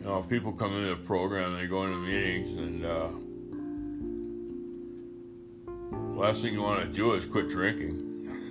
you 0.00 0.04
know 0.04 0.26
people 0.28 0.50
come 0.50 0.72
into 0.72 0.88
the 0.88 0.96
program, 0.96 1.54
they 1.54 1.68
go 1.68 1.84
into 1.84 1.98
meetings, 1.98 2.58
and 2.60 2.84
uh, 2.84 3.08
last 6.20 6.42
thing 6.42 6.54
you 6.54 6.62
want 6.62 6.80
to 6.82 6.88
do 6.88 7.12
is 7.12 7.24
quit 7.24 7.48
drinking. 7.48 8.26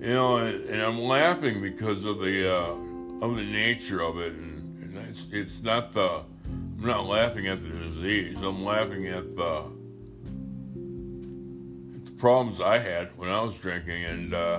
you 0.00 0.14
know, 0.14 0.38
and, 0.38 0.64
and, 0.64 0.80
I'm 0.80 0.98
laughing 0.98 1.60
because 1.60 2.06
of 2.06 2.20
the 2.20 2.50
uh, 2.50 2.70
of 3.20 3.36
the 3.36 3.44
nature 3.44 4.00
of 4.00 4.18
it, 4.18 4.32
and, 4.32 4.82
and 4.82 4.96
it's 5.10 5.26
it's 5.30 5.62
not 5.62 5.92
the 5.92 6.22
I'm 6.80 6.86
not 6.86 7.04
laughing 7.04 7.48
at 7.48 7.60
the 7.62 7.68
disease. 7.68 8.38
I'm 8.40 8.64
laughing 8.64 9.08
at 9.08 9.36
the 9.36 9.81
problems 12.22 12.60
I 12.60 12.78
had 12.78 13.08
when 13.18 13.28
I 13.28 13.42
was 13.42 13.56
drinking, 13.56 14.04
and 14.04 14.32
uh, 14.32 14.58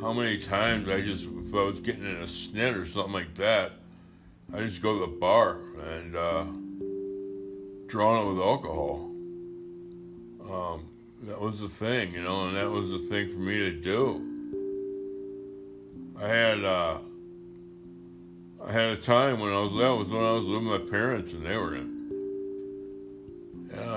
how 0.00 0.12
many 0.12 0.38
times 0.38 0.88
I 0.88 1.00
just, 1.00 1.24
if 1.24 1.52
I 1.52 1.62
was 1.62 1.80
getting 1.80 2.04
in 2.04 2.18
a 2.18 2.26
snit 2.26 2.80
or 2.80 2.86
something 2.86 3.12
like 3.12 3.34
that, 3.34 3.72
I 4.54 4.60
just 4.60 4.80
go 4.80 5.00
to 5.00 5.00
the 5.00 5.18
bar 5.18 5.58
and 5.88 6.14
uh, 6.14 6.44
drown 7.88 8.24
it 8.24 8.32
with 8.32 8.40
alcohol. 8.40 9.10
Um, 10.48 10.86
that 11.24 11.40
was 11.40 11.58
the 11.58 11.68
thing, 11.68 12.14
you 12.14 12.22
know, 12.22 12.46
and 12.46 12.56
that 12.56 12.70
was 12.70 12.90
the 12.90 13.00
thing 13.00 13.32
for 13.32 13.40
me 13.40 13.58
to 13.58 13.72
do. 13.72 14.22
I 16.16 16.28
had 16.28 16.64
uh, 16.64 16.98
I 18.64 18.70
had 18.70 18.90
a 18.90 18.96
time 18.96 19.40
when 19.40 19.52
I 19.52 19.62
was 19.62 19.72
that 19.72 19.96
was 19.96 20.08
when 20.08 20.22
I 20.22 20.30
was 20.30 20.46
with 20.46 20.62
my 20.62 20.78
parents 20.78 21.32
and 21.32 21.44
they 21.44 21.56
were 21.56 21.74
in 21.74 22.01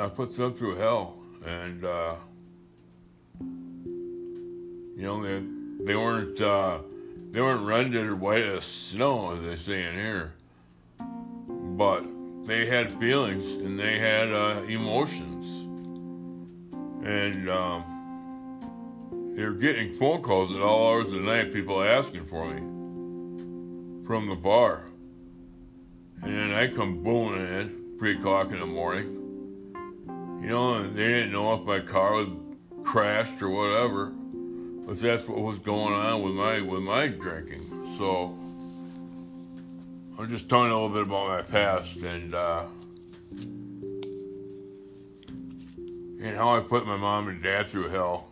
I 0.06 0.10
put 0.10 0.36
them 0.36 0.54
through 0.54 0.76
hell. 0.76 1.16
And 1.48 1.84
uh, 1.84 2.16
you 3.40 5.02
know 5.02 5.24
they 5.24 5.44
they 5.84 5.96
weren't 5.96 6.40
uh, 6.40 6.80
they 7.32 7.42
weren't 7.42 7.66
rendered 7.66 8.20
white 8.20 8.44
as 8.44 8.64
snow, 8.64 9.32
as 9.32 9.42
they 9.42 9.56
say 9.56 9.84
in 9.84 9.94
here, 9.96 10.34
but 11.78 12.04
they 12.46 12.68
had 12.68 12.92
feelings 12.92 13.46
and 13.56 13.80
they 13.80 13.98
had 13.98 14.32
uh, 14.32 14.62
emotions, 14.68 15.68
and 17.04 17.50
um, 17.50 19.34
they 19.36 19.44
were 19.44 19.54
getting 19.54 19.96
phone 19.96 20.22
calls 20.22 20.54
at 20.54 20.62
all 20.62 20.94
hours 20.94 21.08
of 21.08 21.14
the 21.14 21.20
night, 21.20 21.52
people 21.52 21.82
asking 21.82 22.26
for 22.28 22.46
me 22.46 22.62
from 24.06 24.28
the 24.28 24.36
bar. 24.36 24.88
And 26.22 26.32
then 26.32 26.52
I 26.52 26.68
come 26.68 27.04
booming 27.04 27.42
in, 27.42 27.98
three 28.00 28.18
o'clock 28.18 28.52
in 28.52 28.60
the 28.60 28.66
morning. 28.66 29.25
You 30.46 30.52
know, 30.52 30.84
they 30.84 31.08
didn't 31.08 31.32
know 31.32 31.56
if 31.56 31.64
my 31.64 31.80
car 31.80 32.14
was 32.14 32.28
crashed 32.84 33.42
or 33.42 33.50
whatever, 33.50 34.14
but 34.86 35.00
that's 35.00 35.28
what 35.28 35.40
was 35.40 35.58
going 35.58 35.92
on 35.92 36.22
with 36.22 36.36
my 36.36 36.62
with 36.62 36.84
my 36.84 37.08
drinking. 37.08 37.96
So 37.98 38.26
I'm 40.20 40.30
just 40.30 40.48
telling 40.48 40.70
a 40.70 40.76
little 40.76 40.90
bit 40.90 41.02
about 41.02 41.30
my 41.30 41.42
past 41.42 41.96
and 41.96 42.36
uh, 42.36 42.66
and 46.22 46.38
how 46.38 46.56
I 46.56 46.60
put 46.60 46.86
my 46.86 46.96
mom 46.96 47.28
and 47.28 47.42
dad 47.42 47.68
through 47.68 47.90
hell. 47.90 48.28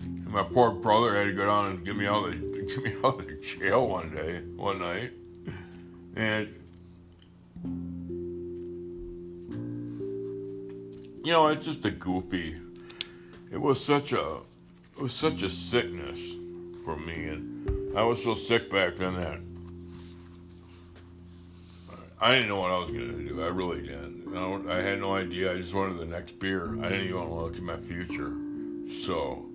And 0.00 0.28
my 0.28 0.42
poor 0.42 0.70
brother 0.70 1.14
had 1.14 1.24
to 1.24 1.34
go 1.34 1.44
down 1.44 1.66
and 1.66 1.84
get 1.84 1.96
me 1.96 2.06
out 2.06 2.30
of 2.30 2.40
the, 2.40 2.62
get 2.66 2.82
me 2.82 2.94
out 3.04 3.20
of 3.20 3.26
the 3.26 3.34
jail 3.42 3.86
one 3.86 4.08
day, 4.08 4.40
one 4.56 4.78
night, 4.78 5.12
and 6.14 6.48
you 11.26 11.32
know, 11.32 11.48
it's 11.48 11.64
just 11.64 11.84
a 11.84 11.90
goofy. 11.90 12.54
It 13.50 13.60
was 13.60 13.84
such 13.84 14.12
a, 14.12 14.36
it 14.96 15.02
was 15.02 15.12
such 15.12 15.42
a 15.42 15.50
sickness 15.50 16.36
for 16.84 16.96
me, 16.96 17.24
and 17.24 17.98
I 17.98 18.04
was 18.04 18.22
so 18.22 18.36
sick 18.36 18.70
back 18.70 18.94
then 18.94 19.14
that 19.14 19.40
I 22.20 22.32
didn't 22.32 22.48
know 22.48 22.60
what 22.60 22.70
I 22.70 22.78
was 22.78 22.92
gonna 22.92 23.28
do. 23.28 23.42
I 23.42 23.48
really 23.48 23.82
didn't. 23.82 24.36
I, 24.36 24.78
I 24.78 24.80
had 24.80 25.00
no 25.00 25.16
idea. 25.16 25.52
I 25.52 25.56
just 25.56 25.74
wanted 25.74 25.98
the 25.98 26.06
next 26.06 26.38
beer. 26.38 26.78
I 26.80 26.90
didn't 26.90 27.06
even 27.06 27.18
want 27.18 27.30
to 27.30 27.34
look 27.34 27.56
at 27.56 27.62
my 27.62 27.76
future. 27.76 28.32
So. 29.02 29.46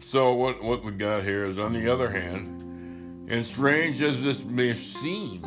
So 0.00 0.32
what 0.32 0.64
what 0.64 0.82
we 0.82 0.92
got 0.92 1.22
here 1.22 1.44
is 1.44 1.58
on 1.58 1.74
the 1.74 1.86
other 1.92 2.08
hand, 2.08 2.69
and 3.30 3.46
strange 3.46 4.02
as 4.02 4.22
this 4.24 4.44
may 4.44 4.74
seem 4.74 5.40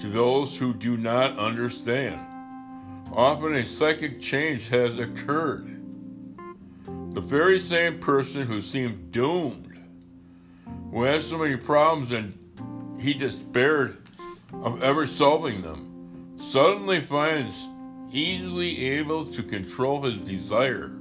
to 0.00 0.06
those 0.08 0.56
who 0.56 0.72
do 0.72 0.96
not 0.96 1.36
understand, 1.38 2.20
often 3.12 3.54
a 3.54 3.64
psychic 3.64 4.20
change 4.20 4.68
has 4.68 4.98
occurred. 4.98 5.66
The 7.12 7.20
very 7.20 7.58
same 7.58 7.98
person 7.98 8.46
who 8.46 8.60
seemed 8.60 9.10
doomed, 9.10 9.76
who 10.92 11.02
had 11.02 11.22
so 11.22 11.38
many 11.38 11.56
problems 11.56 12.12
and 12.12 12.32
he 13.00 13.12
despaired 13.12 13.98
of 14.62 14.80
ever 14.80 15.04
solving 15.04 15.62
them, 15.62 16.36
suddenly 16.38 17.00
finds 17.00 17.66
easily 18.12 18.86
able 18.86 19.24
to 19.24 19.42
control 19.42 20.02
his 20.02 20.18
desire 20.18 20.92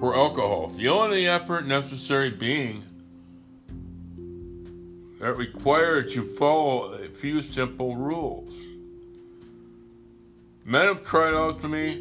for 0.00 0.16
alcohol. 0.16 0.68
The 0.68 0.88
only 0.88 1.26
effort 1.26 1.66
necessary 1.66 2.30
being 2.30 2.82
that 5.20 5.36
require 5.36 6.02
to 6.02 6.24
follow 6.36 6.92
a 6.92 7.08
few 7.08 7.42
simple 7.42 7.96
rules. 7.96 8.66
Men 10.64 10.86
have 10.86 11.02
cried 11.02 11.34
out 11.34 11.60
to 11.62 11.68
me 11.68 11.92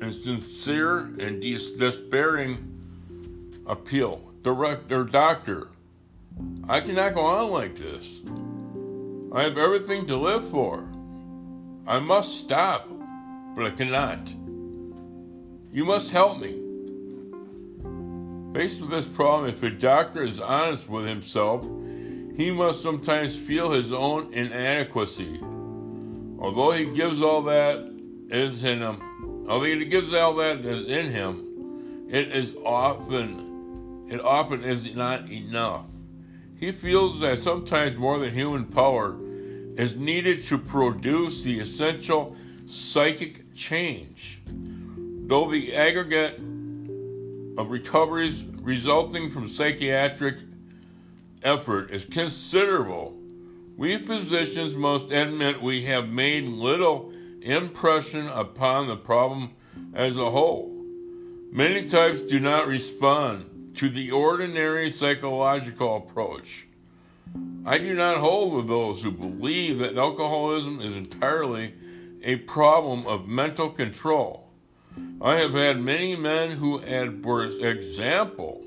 in 0.00 0.12
sincere 0.12 0.98
and 1.18 1.40
despairing 1.40 2.58
appeal. 3.66 4.20
Director, 4.42 5.04
doctor, 5.04 5.68
I 6.68 6.80
cannot 6.80 7.14
go 7.14 7.24
on 7.24 7.50
like 7.50 7.74
this. 7.74 8.20
I 9.32 9.44
have 9.44 9.56
everything 9.56 10.06
to 10.06 10.16
live 10.16 10.48
for. 10.48 10.88
I 11.86 11.98
must 11.98 12.38
stop, 12.38 12.88
but 13.56 13.66
I 13.66 13.70
cannot. 13.70 14.32
You 15.72 15.84
must 15.84 16.12
help 16.12 16.38
me. 16.38 16.60
Faced 18.54 18.82
with 18.82 18.90
this 18.90 19.06
problem, 19.06 19.48
if 19.48 19.62
a 19.62 19.70
doctor 19.70 20.22
is 20.22 20.38
honest 20.38 20.90
with 20.90 21.06
himself 21.06 21.64
he 22.36 22.50
must 22.50 22.82
sometimes 22.82 23.36
feel 23.36 23.70
his 23.70 23.92
own 23.92 24.32
inadequacy. 24.32 25.40
Although 26.38 26.72
he 26.72 26.86
gives 26.86 27.22
all 27.22 27.42
that 27.42 27.88
is 28.28 28.64
in 28.64 28.78
him, 28.78 29.46
although 29.48 29.64
he 29.64 29.84
gives 29.84 30.12
all 30.14 30.34
that 30.36 30.58
is 30.64 30.86
in 30.86 31.10
him, 31.10 32.06
it 32.08 32.28
is 32.28 32.54
often, 32.64 34.06
it 34.10 34.20
often 34.20 34.64
is 34.64 34.94
not 34.94 35.30
enough. 35.30 35.84
He 36.58 36.72
feels 36.72 37.20
that 37.20 37.38
sometimes 37.38 37.96
more 37.96 38.18
than 38.18 38.32
human 38.32 38.64
power 38.64 39.16
is 39.76 39.96
needed 39.96 40.44
to 40.46 40.58
produce 40.58 41.42
the 41.42 41.58
essential 41.60 42.36
psychic 42.66 43.54
change. 43.54 44.40
Though 44.46 45.50
the 45.50 45.74
aggregate 45.74 46.38
of 47.58 47.70
recoveries 47.70 48.44
resulting 48.60 49.30
from 49.30 49.48
psychiatric 49.48 50.38
effort 51.44 51.90
is 51.90 52.04
considerable. 52.04 53.16
We 53.76 53.98
physicians 53.98 54.76
must 54.76 55.10
admit 55.10 55.62
we 55.62 55.84
have 55.86 56.08
made 56.10 56.44
little 56.44 57.12
impression 57.40 58.28
upon 58.28 58.86
the 58.86 58.96
problem 58.96 59.50
as 59.94 60.16
a 60.16 60.30
whole. 60.30 60.70
Many 61.50 61.86
types 61.86 62.22
do 62.22 62.40
not 62.40 62.66
respond 62.66 63.74
to 63.76 63.88
the 63.88 64.10
ordinary 64.10 64.90
psychological 64.90 65.96
approach. 65.96 66.66
I 67.64 67.78
do 67.78 67.94
not 67.94 68.18
hold 68.18 68.54
with 68.54 68.66
those 68.66 69.02
who 69.02 69.10
believe 69.10 69.78
that 69.78 69.96
alcoholism 69.96 70.80
is 70.80 70.96
entirely 70.96 71.74
a 72.22 72.36
problem 72.36 73.06
of 73.06 73.28
mental 73.28 73.70
control. 73.70 74.48
I 75.20 75.36
have 75.36 75.54
had 75.54 75.80
many 75.80 76.16
men 76.16 76.50
who 76.50 76.78
had, 76.78 77.22
for 77.22 77.44
example, 77.44 78.62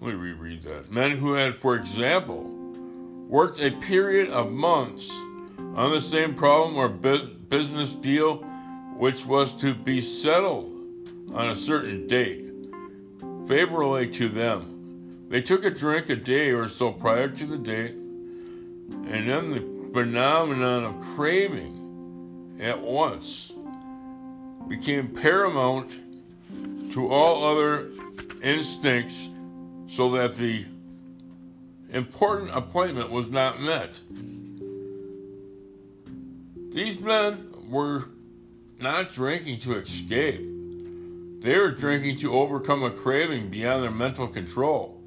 let 0.00 0.08
me 0.08 0.14
reread 0.14 0.62
that. 0.62 0.90
Men 0.90 1.16
who 1.16 1.32
had, 1.32 1.56
for 1.56 1.76
example, 1.76 2.44
worked 3.28 3.60
a 3.60 3.70
period 3.70 4.28
of 4.30 4.52
months 4.52 5.10
on 5.74 5.90
the 5.90 6.00
same 6.00 6.34
problem 6.34 6.76
or 6.76 6.88
business 6.88 7.94
deal 7.94 8.36
which 8.96 9.26
was 9.26 9.52
to 9.54 9.74
be 9.74 10.00
settled 10.00 10.70
on 11.32 11.48
a 11.48 11.56
certain 11.56 12.06
date, 12.06 12.44
favorably 13.48 14.08
to 14.08 14.28
them. 14.28 15.26
They 15.28 15.40
took 15.40 15.64
a 15.64 15.70
drink 15.70 16.10
a 16.10 16.16
day 16.16 16.50
or 16.50 16.68
so 16.68 16.92
prior 16.92 17.28
to 17.28 17.46
the 17.46 17.58
date, 17.58 17.94
and 17.94 19.28
then 19.28 19.50
the 19.50 19.92
phenomenon 19.92 20.84
of 20.84 21.00
craving 21.16 22.56
at 22.60 22.80
once 22.80 23.52
became 24.68 25.08
paramount 25.08 26.00
to 26.92 27.08
all 27.08 27.44
other 27.44 27.90
instincts 28.42 29.30
so 29.86 30.10
that 30.10 30.36
the 30.36 30.64
important 31.90 32.50
appointment 32.54 33.10
was 33.10 33.30
not 33.30 33.60
met. 33.60 34.00
These 36.70 37.00
men 37.00 37.54
were 37.68 38.08
not 38.80 39.12
drinking 39.12 39.60
to 39.60 39.76
escape. 39.76 40.40
They 41.40 41.58
were 41.58 41.70
drinking 41.70 42.16
to 42.18 42.32
overcome 42.32 42.82
a 42.82 42.90
craving 42.90 43.50
beyond 43.50 43.84
their 43.84 43.90
mental 43.90 44.26
control. 44.26 45.00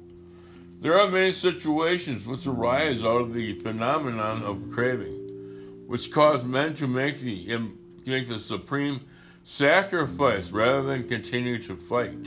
There 0.80 0.98
are 0.98 1.10
many 1.10 1.32
situations 1.32 2.26
which 2.26 2.46
arise 2.46 3.04
out 3.04 3.20
of 3.20 3.34
the 3.34 3.58
phenomenon 3.58 4.44
of 4.44 4.70
craving, 4.70 5.84
which 5.88 6.12
cause 6.12 6.44
men 6.44 6.74
to 6.76 6.86
make 6.86 7.18
the, 7.18 7.58
make 8.06 8.28
the 8.28 8.38
supreme 8.38 9.00
sacrifice 9.42 10.52
rather 10.52 10.82
than 10.84 11.08
continue 11.08 11.60
to 11.64 11.74
fight. 11.74 12.24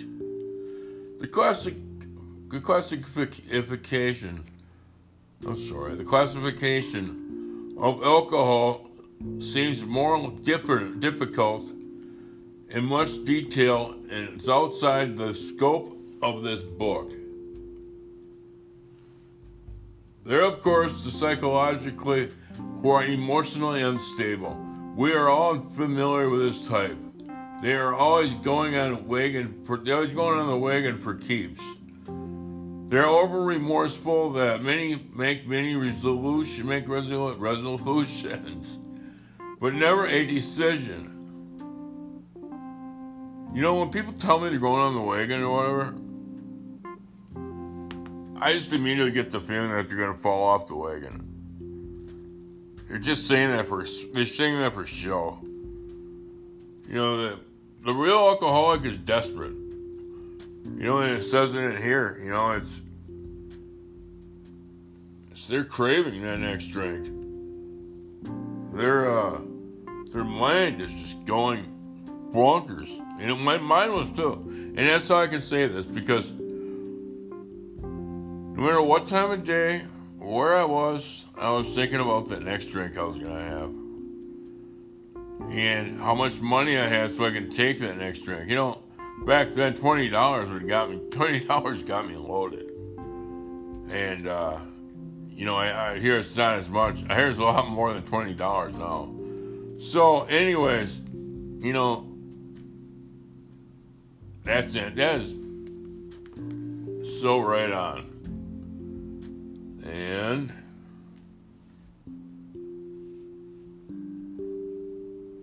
The 1.20 1.28
classic, 1.28 1.76
the 2.52 2.60
classification, 2.60 4.44
I'm 5.48 5.58
sorry, 5.58 5.96
the 5.96 6.04
classification 6.04 7.76
of 7.80 8.04
alcohol 8.04 8.90
seems 9.40 9.86
more 9.86 10.30
different, 10.44 11.00
difficult 11.00 11.64
in 12.70 12.84
much 12.84 13.24
detail, 13.24 13.96
and 14.10 14.30
it's 14.30 14.50
outside 14.50 15.16
the 15.16 15.34
scope 15.34 15.98
of 16.22 16.44
this 16.44 16.62
book. 16.62 17.14
There, 20.26 20.42
are, 20.42 20.52
of 20.52 20.62
course, 20.62 21.06
the 21.06 21.12
psychologically 21.12 22.32
who 22.82 22.90
are 22.90 23.06
emotionally 23.06 23.82
unstable. 23.82 24.58
We 24.96 25.14
are 25.14 25.30
all 25.30 25.56
familiar 25.56 26.30
with 26.30 26.42
this 26.42 26.68
type. 26.68 26.98
They 27.62 27.76
are 27.76 27.94
always 27.94 28.34
going 28.36 28.76
on 28.76 29.08
wagon 29.08 29.64
for 29.66 29.78
they're 29.78 29.96
always 29.96 30.14
going 30.14 30.40
on 30.40 30.48
the 30.48 30.58
wagon 30.58 30.98
for 30.98 31.14
keeps. 31.14 31.62
They're 32.92 33.06
over 33.06 33.42
remorseful 33.42 34.34
that 34.34 34.64
many 34.64 35.02
make 35.16 35.48
many 35.48 35.76
resolution 35.76 36.68
make 36.68 36.86
resolu- 36.88 37.40
resolutions 37.40 38.80
but 39.62 39.74
never 39.74 40.08
a 40.08 40.26
decision. 40.26 41.08
You 43.54 43.62
know, 43.62 43.76
when 43.76 43.92
people 43.92 44.12
tell 44.12 44.42
me 44.42 44.50
they're 44.50 44.60
going 44.60 44.82
on 44.82 44.94
the 44.94 45.02
wagon 45.02 45.42
or 45.42 45.56
whatever, 45.56 45.96
I 48.42 48.52
just 48.52 48.74
immediately 48.74 49.14
get 49.14 49.32
the 49.32 49.40
feeling 49.40 49.70
that 49.70 49.88
they're 49.88 49.98
going 49.98 50.14
to 50.14 50.22
fall 50.22 50.44
off 50.50 50.68
the 50.68 50.76
wagon. 50.76 51.28
They're 52.90 52.98
just 52.98 53.26
saying 53.26 53.52
that 53.52 53.70
for 53.70 53.86
they're 54.12 54.26
saying 54.26 54.60
that 54.60 54.74
for 54.74 54.86
show. 54.86 55.40
You 56.90 56.96
know, 56.96 57.18
the 57.18 57.40
the 57.86 57.94
real 57.94 58.18
alcoholic 58.18 58.84
is 58.84 58.98
desperate. 58.98 59.61
You 60.66 60.84
know, 60.84 61.00
and 61.00 61.18
it 61.18 61.24
says 61.24 61.52
in 61.52 61.64
it 61.64 61.82
here. 61.82 62.20
You 62.24 62.32
know, 62.32 62.52
it's 62.52 62.82
it's 65.32 65.48
they're 65.48 65.64
craving 65.64 66.22
that 66.24 66.40
next 66.40 66.68
drink. 66.68 67.10
They're 68.74 69.10
uh 69.10 69.42
their 70.12 70.24
mind 70.24 70.82
is 70.82 70.92
just 70.94 71.24
going 71.26 71.66
bonkers. 72.34 72.90
And 73.20 73.40
my 73.42 73.58
mind 73.58 73.94
was 73.94 74.12
too. 74.12 74.34
And 74.76 74.78
that's 74.78 75.08
how 75.08 75.20
I 75.20 75.28
can 75.28 75.42
say 75.42 75.68
this 75.68 75.86
because 75.86 76.32
no 78.62 78.68
matter 78.68 78.82
what 78.82 79.08
time 79.08 79.32
of 79.32 79.44
day, 79.44 79.84
where 80.20 80.56
I 80.56 80.66
was, 80.66 81.26
I 81.38 81.52
was 81.52 81.74
thinking 81.74 82.00
about 82.00 82.28
that 82.30 82.44
next 82.44 82.68
drink 82.68 82.98
I 82.98 83.04
was 83.04 83.18
to 83.18 83.26
have. 83.28 83.72
And 85.52 86.00
how 86.00 86.14
much 86.14 86.42
money 86.42 86.78
I 86.78 86.88
had 86.88 87.12
so 87.12 87.26
I 87.26 87.32
can 87.32 87.50
take 87.50 87.80
that 87.80 87.98
next 87.98 88.20
drink. 88.20 88.50
You 88.50 88.56
know, 88.56 88.80
back 89.26 89.48
then, 89.50 89.74
$20 89.74 90.54
would 90.54 90.68
got 90.68 90.90
me, 90.90 90.98
$20 91.10 91.86
got 91.86 92.08
me 92.08 92.16
loaded. 92.16 92.72
And, 93.90 94.28
uh, 94.28 94.60
you 95.30 95.46
know, 95.46 95.56
I, 95.56 95.94
I 95.94 96.00
hear 96.00 96.20
it's 96.20 96.36
not 96.36 96.58
as 96.60 96.70
much. 96.70 97.04
I 97.10 97.16
hear 97.16 97.28
it's 97.28 97.40
a 97.40 97.44
lot 97.44 97.68
more 97.68 97.94
than 97.94 98.04
$20 98.04 98.78
now. 98.78 99.10
So, 99.80 100.26
anyways, 100.26 101.00
you 101.66 101.74
know, 101.74 102.08
that's 104.44 104.76
it. 104.76 104.96
That 104.96 105.22
is 105.22 105.36
so 107.20 107.40
right 107.40 107.72
on. 107.72 108.08
And 109.84 110.52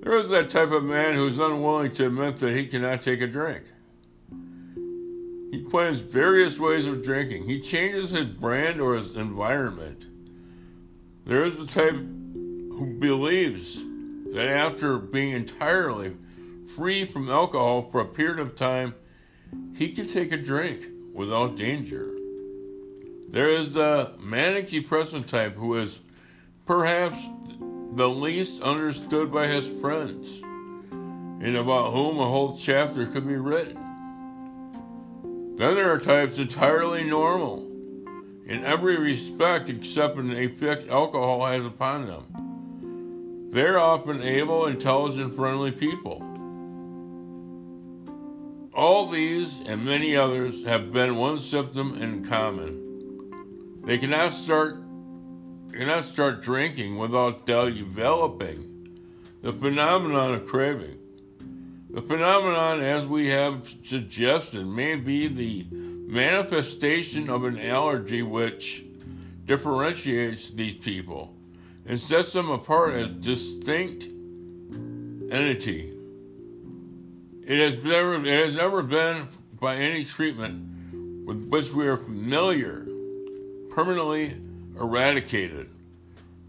there 0.08 0.16
is 0.16 0.30
that 0.30 0.48
type 0.48 0.70
of 0.70 0.82
man 0.84 1.12
who's 1.12 1.38
unwilling 1.38 1.92
to 1.92 2.06
admit 2.06 2.36
that 2.36 2.56
he 2.56 2.66
cannot 2.66 3.02
take 3.02 3.20
a 3.20 3.26
drink. 3.26 3.64
He 5.50 5.62
plans 5.68 6.00
various 6.00 6.58
ways 6.58 6.86
of 6.86 7.02
drinking. 7.02 7.44
He 7.44 7.60
changes 7.60 8.12
his 8.12 8.24
brand 8.24 8.80
or 8.80 8.94
his 8.94 9.16
environment. 9.16 10.06
There 11.26 11.44
is 11.44 11.58
the 11.58 11.66
type 11.66 11.92
who 11.92 12.96
believes 12.98 13.84
that 14.32 14.48
after 14.48 14.96
being 14.96 15.32
entirely 15.32 16.16
free 16.74 17.04
from 17.04 17.28
alcohol 17.28 17.82
for 17.82 18.00
a 18.00 18.06
period 18.06 18.38
of 18.38 18.56
time, 18.56 18.94
he 19.76 19.92
can 19.92 20.06
take 20.06 20.32
a 20.32 20.38
drink 20.38 20.86
without 21.12 21.56
danger. 21.56 22.08
There 23.28 23.50
is 23.50 23.74
the 23.74 24.12
manic 24.20 24.70
depressant 24.70 25.28
type 25.28 25.56
who 25.56 25.74
is 25.74 25.98
perhaps 26.64 27.28
the 27.98 28.08
least 28.08 28.62
understood 28.62 29.32
by 29.32 29.48
his 29.48 29.68
friends, 29.68 30.40
and 30.92 31.56
about 31.56 31.92
whom 31.92 32.20
a 32.20 32.24
whole 32.24 32.56
chapter 32.56 33.04
could 33.06 33.26
be 33.26 33.34
written. 33.34 33.74
Then 35.56 35.74
there 35.74 35.90
are 35.90 35.98
types 35.98 36.38
entirely 36.38 37.02
normal 37.02 37.58
in 38.46 38.64
every 38.64 38.96
respect 38.96 39.68
except 39.68 40.16
in 40.16 40.28
the 40.28 40.40
effect 40.40 40.88
alcohol 40.88 41.44
has 41.44 41.64
upon 41.64 42.06
them. 42.06 43.50
They're 43.50 43.80
often 43.80 44.22
able, 44.22 44.66
intelligent, 44.66 45.34
friendly 45.34 45.72
people. 45.72 46.22
All 48.74 49.08
these 49.08 49.61
and 49.66 49.84
many 49.84 50.14
others 50.14 50.64
have 50.64 50.92
been 50.92 51.16
one 51.16 51.38
symptom 51.38 52.00
in 52.00 52.24
common. 52.24 53.82
They 53.84 53.98
cannot 53.98 54.30
start 54.30 54.76
cannot 55.78 56.04
start 56.04 56.42
drinking 56.42 56.98
without 56.98 57.46
developing 57.46 58.98
the 59.42 59.52
phenomenon 59.52 60.34
of 60.34 60.44
craving. 60.44 60.98
The 61.90 62.02
phenomenon, 62.02 62.80
as 62.80 63.06
we 63.06 63.28
have 63.28 63.72
suggested, 63.84 64.66
may 64.66 64.96
be 64.96 65.28
the 65.28 65.68
manifestation 65.70 67.30
of 67.30 67.44
an 67.44 67.60
allergy 67.60 68.24
which 68.24 68.84
differentiates 69.44 70.50
these 70.50 70.74
people 70.74 71.32
and 71.86 71.98
sets 71.98 72.32
them 72.32 72.50
apart 72.50 72.94
as 72.94 73.12
distinct 73.12 74.02
entity. 75.30 75.94
It 77.46 77.56
has 77.56 77.84
never, 77.84 78.14
it 78.16 78.46
has 78.46 78.56
never 78.56 78.82
been 78.82 79.28
by 79.60 79.76
any 79.76 80.04
treatment 80.04 81.24
with 81.24 81.46
which 81.48 81.72
we 81.72 81.86
are 81.86 81.96
familiar, 81.96 82.84
permanently 83.70 84.34
eradicated. 84.78 85.68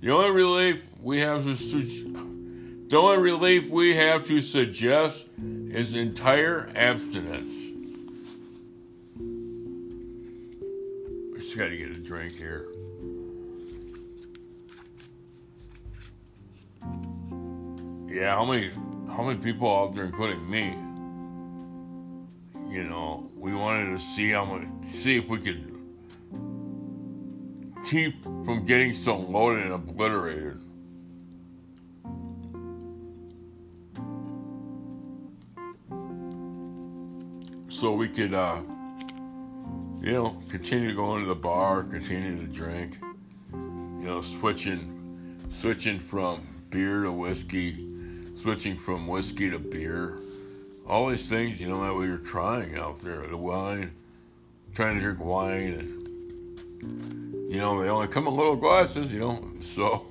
The 0.01 0.11
only 0.11 0.31
relief 0.31 0.83
we 1.01 1.19
have 1.19 1.43
to 1.43 1.55
su- 1.55 2.85
the 2.87 2.97
only 2.97 3.21
relief 3.21 3.69
we 3.69 3.95
have 3.95 4.25
to 4.27 4.41
suggest 4.41 5.27
is 5.69 5.95
entire 5.95 6.69
abstinence. 6.75 7.53
Just 11.37 11.57
got 11.57 11.67
to 11.67 11.77
get 11.77 11.95
a 11.95 11.99
drink 11.99 12.33
here. 12.33 12.67
Yeah, 18.07 18.35
how 18.35 18.45
many 18.45 18.71
how 19.07 19.23
many 19.23 19.37
people 19.39 19.67
out 19.75 19.93
there, 19.93 20.05
including 20.05 20.49
me, 20.49 20.69
you 22.73 22.83
know, 22.83 23.29
we 23.37 23.53
wanted 23.53 23.91
to 23.91 23.99
see 23.99 24.31
how 24.31 24.45
much, 24.45 24.67
see 24.91 25.17
if 25.17 25.27
we 25.27 25.39
could 25.39 25.68
keep 27.89 28.23
from 28.23 28.65
getting 28.65 28.93
so 28.93 29.17
loaded 29.17 29.65
and 29.65 29.73
obliterated. 29.73 30.61
So 37.69 37.93
we 37.93 38.07
could, 38.07 38.35
uh, 38.35 38.61
you 40.01 40.11
know, 40.11 40.37
continue 40.49 40.93
going 40.93 41.23
to 41.23 41.27
the 41.27 41.35
bar, 41.35 41.83
continue 41.83 42.37
to 42.37 42.45
drink, 42.45 42.99
you 43.51 44.05
know, 44.05 44.21
switching, 44.21 45.39
switching 45.49 45.97
from 45.97 46.45
beer 46.69 47.03
to 47.03 47.11
whiskey, 47.11 47.87
switching 48.35 48.77
from 48.77 49.07
whiskey 49.07 49.49
to 49.49 49.57
beer, 49.57 50.19
all 50.85 51.07
these 51.07 51.27
things, 51.27 51.59
you 51.59 51.67
know, 51.67 51.81
that 51.81 51.95
we 51.95 52.07
were 52.07 52.17
trying 52.17 52.75
out 52.75 52.99
there. 52.99 53.25
The 53.25 53.37
wine, 53.37 53.93
trying 54.75 54.95
to 54.95 55.01
drink 55.01 55.23
wine, 55.23 55.73
and 55.73 57.28
you 57.49 57.57
know, 57.57 57.81
they 57.81 57.89
only 57.89 58.07
come 58.07 58.27
in 58.27 58.35
little 58.35 58.55
glasses, 58.55 59.11
you 59.11 59.21
know, 59.21 59.43
so 59.59 60.05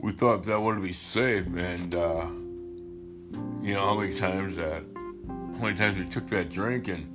we 0.00 0.10
thought 0.10 0.42
that 0.44 0.58
would 0.58 0.82
be 0.82 0.90
safe, 0.90 1.44
and 1.54 1.94
uh, 1.94 2.26
you 3.60 3.74
know, 3.74 3.82
how 3.82 4.00
many 4.00 4.14
times 4.14 4.56
that, 4.56 4.82
how 5.28 5.64
many 5.64 5.76
times 5.76 5.98
we 5.98 6.06
took 6.06 6.26
that 6.28 6.48
drink, 6.48 6.88
and 6.88 7.14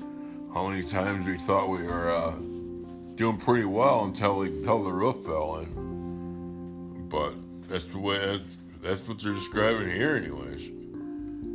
how 0.53 0.67
many 0.67 0.83
times 0.83 1.25
we 1.25 1.39
thought 1.39 1.69
we 1.69 1.81
were 1.81 2.11
uh, 2.11 2.35
doing 3.15 3.37
pretty 3.37 3.65
well 3.65 4.05
until 4.05 4.37
we, 4.37 4.47
until 4.49 4.83
the 4.83 4.91
roof 4.91 5.25
fell 5.25 5.57
in. 5.57 7.07
But 7.09 7.33
that's 7.67 7.87
the 7.87 7.97
way. 7.97 8.19
That's, 8.19 8.43
that's 8.83 9.07
what 9.07 9.17
they're 9.23 9.33
describing 9.33 9.89
here, 9.89 10.17
anyways. 10.17 10.69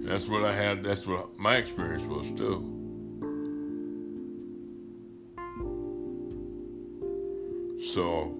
That's 0.08 0.26
what 0.26 0.44
I 0.44 0.52
had. 0.52 0.82
That's 0.82 1.06
what 1.06 1.38
my 1.38 1.54
experience 1.54 2.02
was 2.02 2.26
too. 2.36 2.80
So 7.92 8.32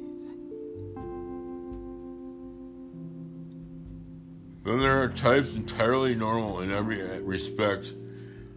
then 4.62 4.78
there 4.78 5.02
are 5.02 5.08
types 5.08 5.56
entirely 5.56 6.14
normal 6.14 6.60
in 6.60 6.70
every 6.70 7.02
respect 7.22 7.86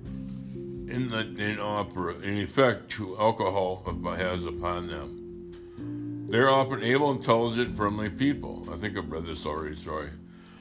in 0.04 1.10
the 1.10 1.34
in 1.40 1.60
opera 1.60 2.14
in 2.20 2.38
effect 2.38 2.92
to 2.92 3.18
alcohol 3.18 3.82
has 4.20 4.46
upon 4.46 4.86
them. 4.86 6.28
They're 6.28 6.52
often 6.52 6.84
able, 6.84 7.10
intelligent, 7.10 7.76
friendly 7.76 8.12
people. 8.12 8.68
I 8.72 8.78
think 8.78 8.96
I've 8.96 9.12
read 9.12 9.26
this 9.26 9.48
already, 9.48 9.76
sorry. 9.76 10.10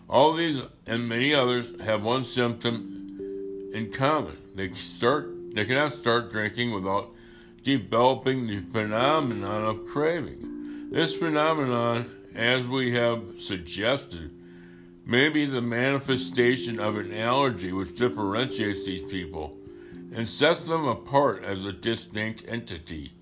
All 0.08 0.32
these 0.32 0.62
and 0.86 1.06
many 1.06 1.34
others 1.34 1.78
have 1.82 2.02
one 2.02 2.24
symptom 2.24 3.70
in 3.74 3.92
common. 3.92 4.38
They 4.54 4.72
start 4.72 5.54
they 5.54 5.66
cannot 5.66 5.92
start 5.92 6.32
drinking 6.32 6.72
without 6.72 7.11
developing 7.62 8.46
the 8.46 8.60
phenomenon 8.60 9.64
of 9.64 9.86
craving. 9.86 10.90
This 10.90 11.14
phenomenon, 11.14 12.10
as 12.34 12.66
we 12.66 12.94
have 12.94 13.22
suggested, 13.40 14.30
may 15.06 15.28
be 15.28 15.46
the 15.46 15.62
manifestation 15.62 16.78
of 16.78 16.96
an 16.96 17.12
allergy 17.14 17.72
which 17.72 17.96
differentiates 17.96 18.84
these 18.86 19.10
people 19.10 19.56
and 20.14 20.28
sets 20.28 20.66
them 20.66 20.86
apart 20.86 21.42
as 21.44 21.64
a 21.64 21.72
distinct 21.72 22.44
entity. 22.46 23.12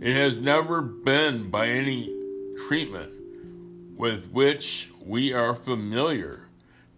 It 0.00 0.14
has 0.14 0.36
never 0.36 0.82
been 0.82 1.50
by 1.50 1.68
any 1.68 2.14
treatment 2.68 3.12
with 3.96 4.30
which 4.30 4.90
we 5.04 5.32
are 5.32 5.54
familiar, 5.54 6.48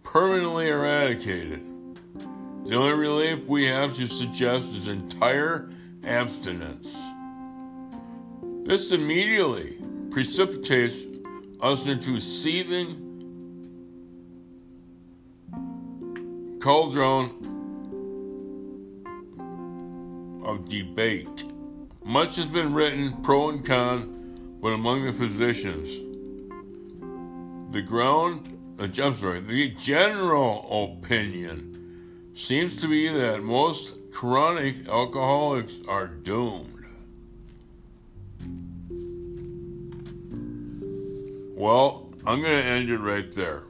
permanently 0.03 0.69
eradicated. 0.69 1.63
The 2.65 2.75
only 2.75 2.93
relief 2.93 3.45
we 3.45 3.65
have 3.67 3.95
to 3.95 4.07
suggest 4.07 4.73
is 4.73 4.87
entire 4.87 5.69
abstinence. 6.07 6.95
This 8.65 8.91
immediately 8.91 9.77
precipitates 10.11 10.95
us 11.61 11.87
into 11.87 12.19
seething 12.19 13.03
cauldron 16.61 17.29
of 20.43 20.67
debate. 20.69 21.45
Much 22.03 22.37
has 22.37 22.45
been 22.45 22.73
written 22.73 23.21
pro 23.21 23.49
and 23.49 23.65
con, 23.65 24.57
but 24.61 24.69
among 24.69 25.05
the 25.05 25.13
physicians 25.13 26.07
the 27.71 27.81
ground, 27.81 28.57
uh, 28.79 28.83
I'm 28.83 29.15
sorry, 29.15 29.41
the 29.41 29.69
general 29.71 30.99
opinion 31.01 32.31
seems 32.35 32.79
to 32.81 32.87
be 32.87 33.09
that 33.09 33.43
most 33.43 33.96
chronic 34.17 34.87
alcoholics 34.87 35.75
are 35.87 36.07
doomed. 36.07 36.85
Well, 41.55 42.09
I'm 42.25 42.41
going 42.41 42.63
to 42.63 42.67
end 42.67 42.89
it 42.89 42.97
right 42.97 43.31
there. 43.33 43.61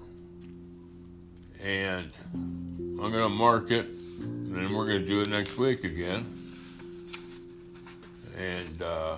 And 1.62 2.10
I'm 2.32 2.96
going 2.96 3.12
to 3.12 3.28
mark 3.28 3.72
it, 3.72 3.88
and 3.88 4.56
then 4.56 4.74
we're 4.74 4.88
going 4.88 5.02
to 5.02 5.06
do 5.06 5.20
it 5.20 5.28
next 5.28 5.58
week 5.58 5.84
again. 5.84 6.26
And, 8.38 8.82
uh, 8.82 9.18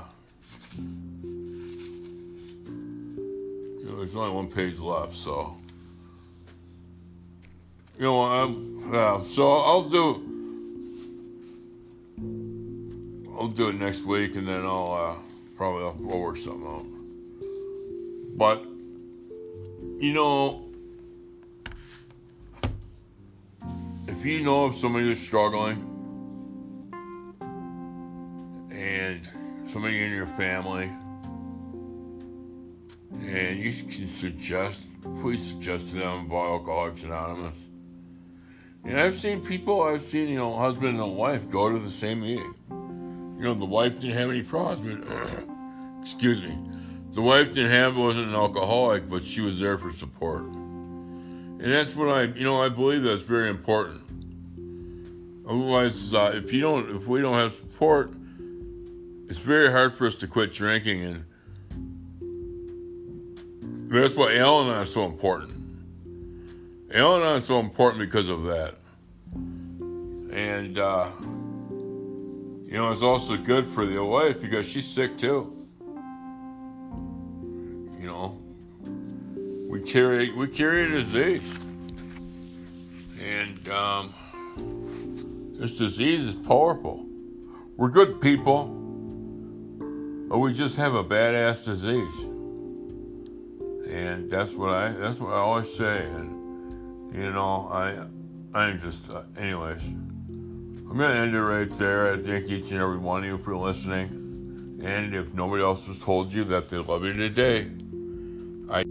there's 3.83 4.15
only 4.15 4.31
one 4.31 4.47
page 4.47 4.79
left, 4.79 5.15
so 5.15 5.55
you 7.99 8.05
know, 8.05 8.19
I'm, 8.21 8.93
yeah, 8.93 9.21
so 9.21 9.57
I'll 9.57 9.83
do, 9.83 10.29
I'll 13.49 13.55
do 13.55 13.69
it 13.69 13.79
next 13.79 14.05
week, 14.05 14.35
and 14.35 14.47
then 14.47 14.63
I'll 14.63 14.93
uh, 14.93 15.15
probably 15.57 15.83
I'll, 15.83 16.13
I'll 16.13 16.19
work 16.19 16.37
something 16.37 16.67
out. 16.67 16.85
But 18.37 18.63
you 19.99 20.13
know, 20.13 20.69
if 24.07 24.23
you 24.23 24.43
know 24.43 24.65
of 24.65 24.75
somebody 24.75 25.05
who's 25.05 25.19
struggling, 25.19 25.77
and 28.69 29.27
somebody 29.65 30.03
in 30.03 30.11
your 30.11 30.27
family 30.27 30.91
and 33.11 33.57
you 33.57 33.71
can 33.71 34.07
suggest, 34.07 34.85
please 35.21 35.43
suggest 35.43 35.89
to 35.89 35.95
them 35.95 36.27
about 36.27 36.51
Alcoholics 36.51 37.01
Anonymous. 37.01 37.57
And 38.83 38.99
I've 38.99 39.15
seen 39.15 39.41
people, 39.41 39.81
I've 39.81 40.03
seen, 40.03 40.29
you 40.29 40.37
know, 40.37 40.55
husband 40.55 40.99
and 40.99 41.17
wife 41.17 41.49
go 41.49 41.71
to 41.71 41.79
the 41.79 41.89
same 41.89 42.21
meeting. 42.21 42.53
You 43.39 43.45
know, 43.45 43.53
the 43.53 43.65
wife 43.65 44.01
didn't 44.01 44.17
have 44.17 44.29
any 44.29 44.43
problems, 44.43 45.07
but, 45.07 45.45
excuse 46.01 46.43
me, 46.43 46.57
the 47.11 47.21
wife 47.21 47.53
didn't 47.53 47.71
have, 47.71 47.97
wasn't 47.97 48.27
an 48.27 48.35
alcoholic, 48.35 49.09
but 49.09 49.23
she 49.23 49.39
was 49.39 49.59
there 49.59 49.77
for 49.77 49.93
support. 49.93 50.41
And 50.41 51.63
that's 51.63 51.95
what 51.95 52.09
I, 52.09 52.23
you 52.23 52.43
know, 52.43 52.61
I 52.61 52.67
believe 52.67 53.01
that's 53.03 53.21
very 53.21 53.49
important. 53.49 54.01
Otherwise, 55.47 56.13
uh, 56.13 56.33
if 56.35 56.51
you 56.51 56.59
don't, 56.59 56.93
if 56.93 57.07
we 57.07 57.21
don't 57.21 57.35
have 57.35 57.53
support, 57.53 58.11
it's 59.29 59.39
very 59.39 59.71
hard 59.71 59.95
for 59.95 60.05
us 60.05 60.17
to 60.17 60.27
quit 60.27 60.51
drinking 60.51 61.03
and 61.03 61.23
that's 63.89 64.15
why 64.15 64.35
Al 64.35 64.61
Anon 64.61 64.83
is 64.83 64.93
so 64.93 65.05
important. 65.05 65.51
Al 66.93 67.15
Anon 67.15 67.37
is 67.37 67.45
so 67.45 67.57
important 67.57 68.01
because 68.01 68.29
of 68.29 68.43
that. 68.43 68.75
And, 69.31 70.77
uh, 70.77 71.07
you 72.69 72.77
know, 72.77 72.91
it's 72.91 73.01
also 73.01 73.35
good 73.35 73.67
for 73.67 73.85
the 73.87 73.97
wife 74.03 74.39
because 74.39 74.69
she's 74.69 74.87
sick 74.87 75.17
too. 75.17 75.67
You 77.99 78.05
know, 78.05 78.39
we 79.67 79.81
carry 79.81 80.31
we 80.31 80.47
carry 80.47 80.85
a 80.85 80.89
disease, 80.89 81.57
and 83.19 83.67
um, 83.69 84.13
this 85.57 85.79
disease 85.79 86.25
is 86.25 86.35
powerful. 86.35 87.07
We're 87.75 87.89
good 87.89 88.21
people, 88.21 88.67
but 90.29 90.37
we 90.37 90.53
just 90.53 90.77
have 90.77 90.93
a 90.93 91.03
badass 91.03 91.65
disease 91.65 92.29
and 93.89 94.29
that's 94.29 94.53
what 94.53 94.69
I 94.69 94.91
that's 94.91 95.19
what 95.19 95.33
I 95.33 95.37
always 95.37 95.73
say. 95.73 96.05
And 96.05 97.11
you 97.11 97.31
know, 97.31 97.69
I 97.71 98.05
I'm 98.53 98.79
just 98.79 99.09
uh, 99.09 99.23
anyways. 99.35 99.91
I'm 100.89 100.97
gonna 100.97 101.13
end 101.13 101.35
it 101.35 101.41
right 101.41 101.69
there. 101.69 102.11
I 102.11 102.17
thank 102.17 102.49
each 102.49 102.71
and 102.71 102.81
every 102.81 102.97
one 102.97 103.19
of 103.19 103.25
you 103.25 103.37
for 103.37 103.55
listening. 103.55 104.79
And 104.83 105.13
if 105.13 105.35
nobody 105.35 105.61
else 105.61 105.85
has 105.85 106.03
told 106.03 106.33
you 106.33 106.43
that 106.45 106.69
they 106.69 106.77
love 106.77 107.03
you 107.03 107.13
today, 107.13 107.67
I. 108.71 108.83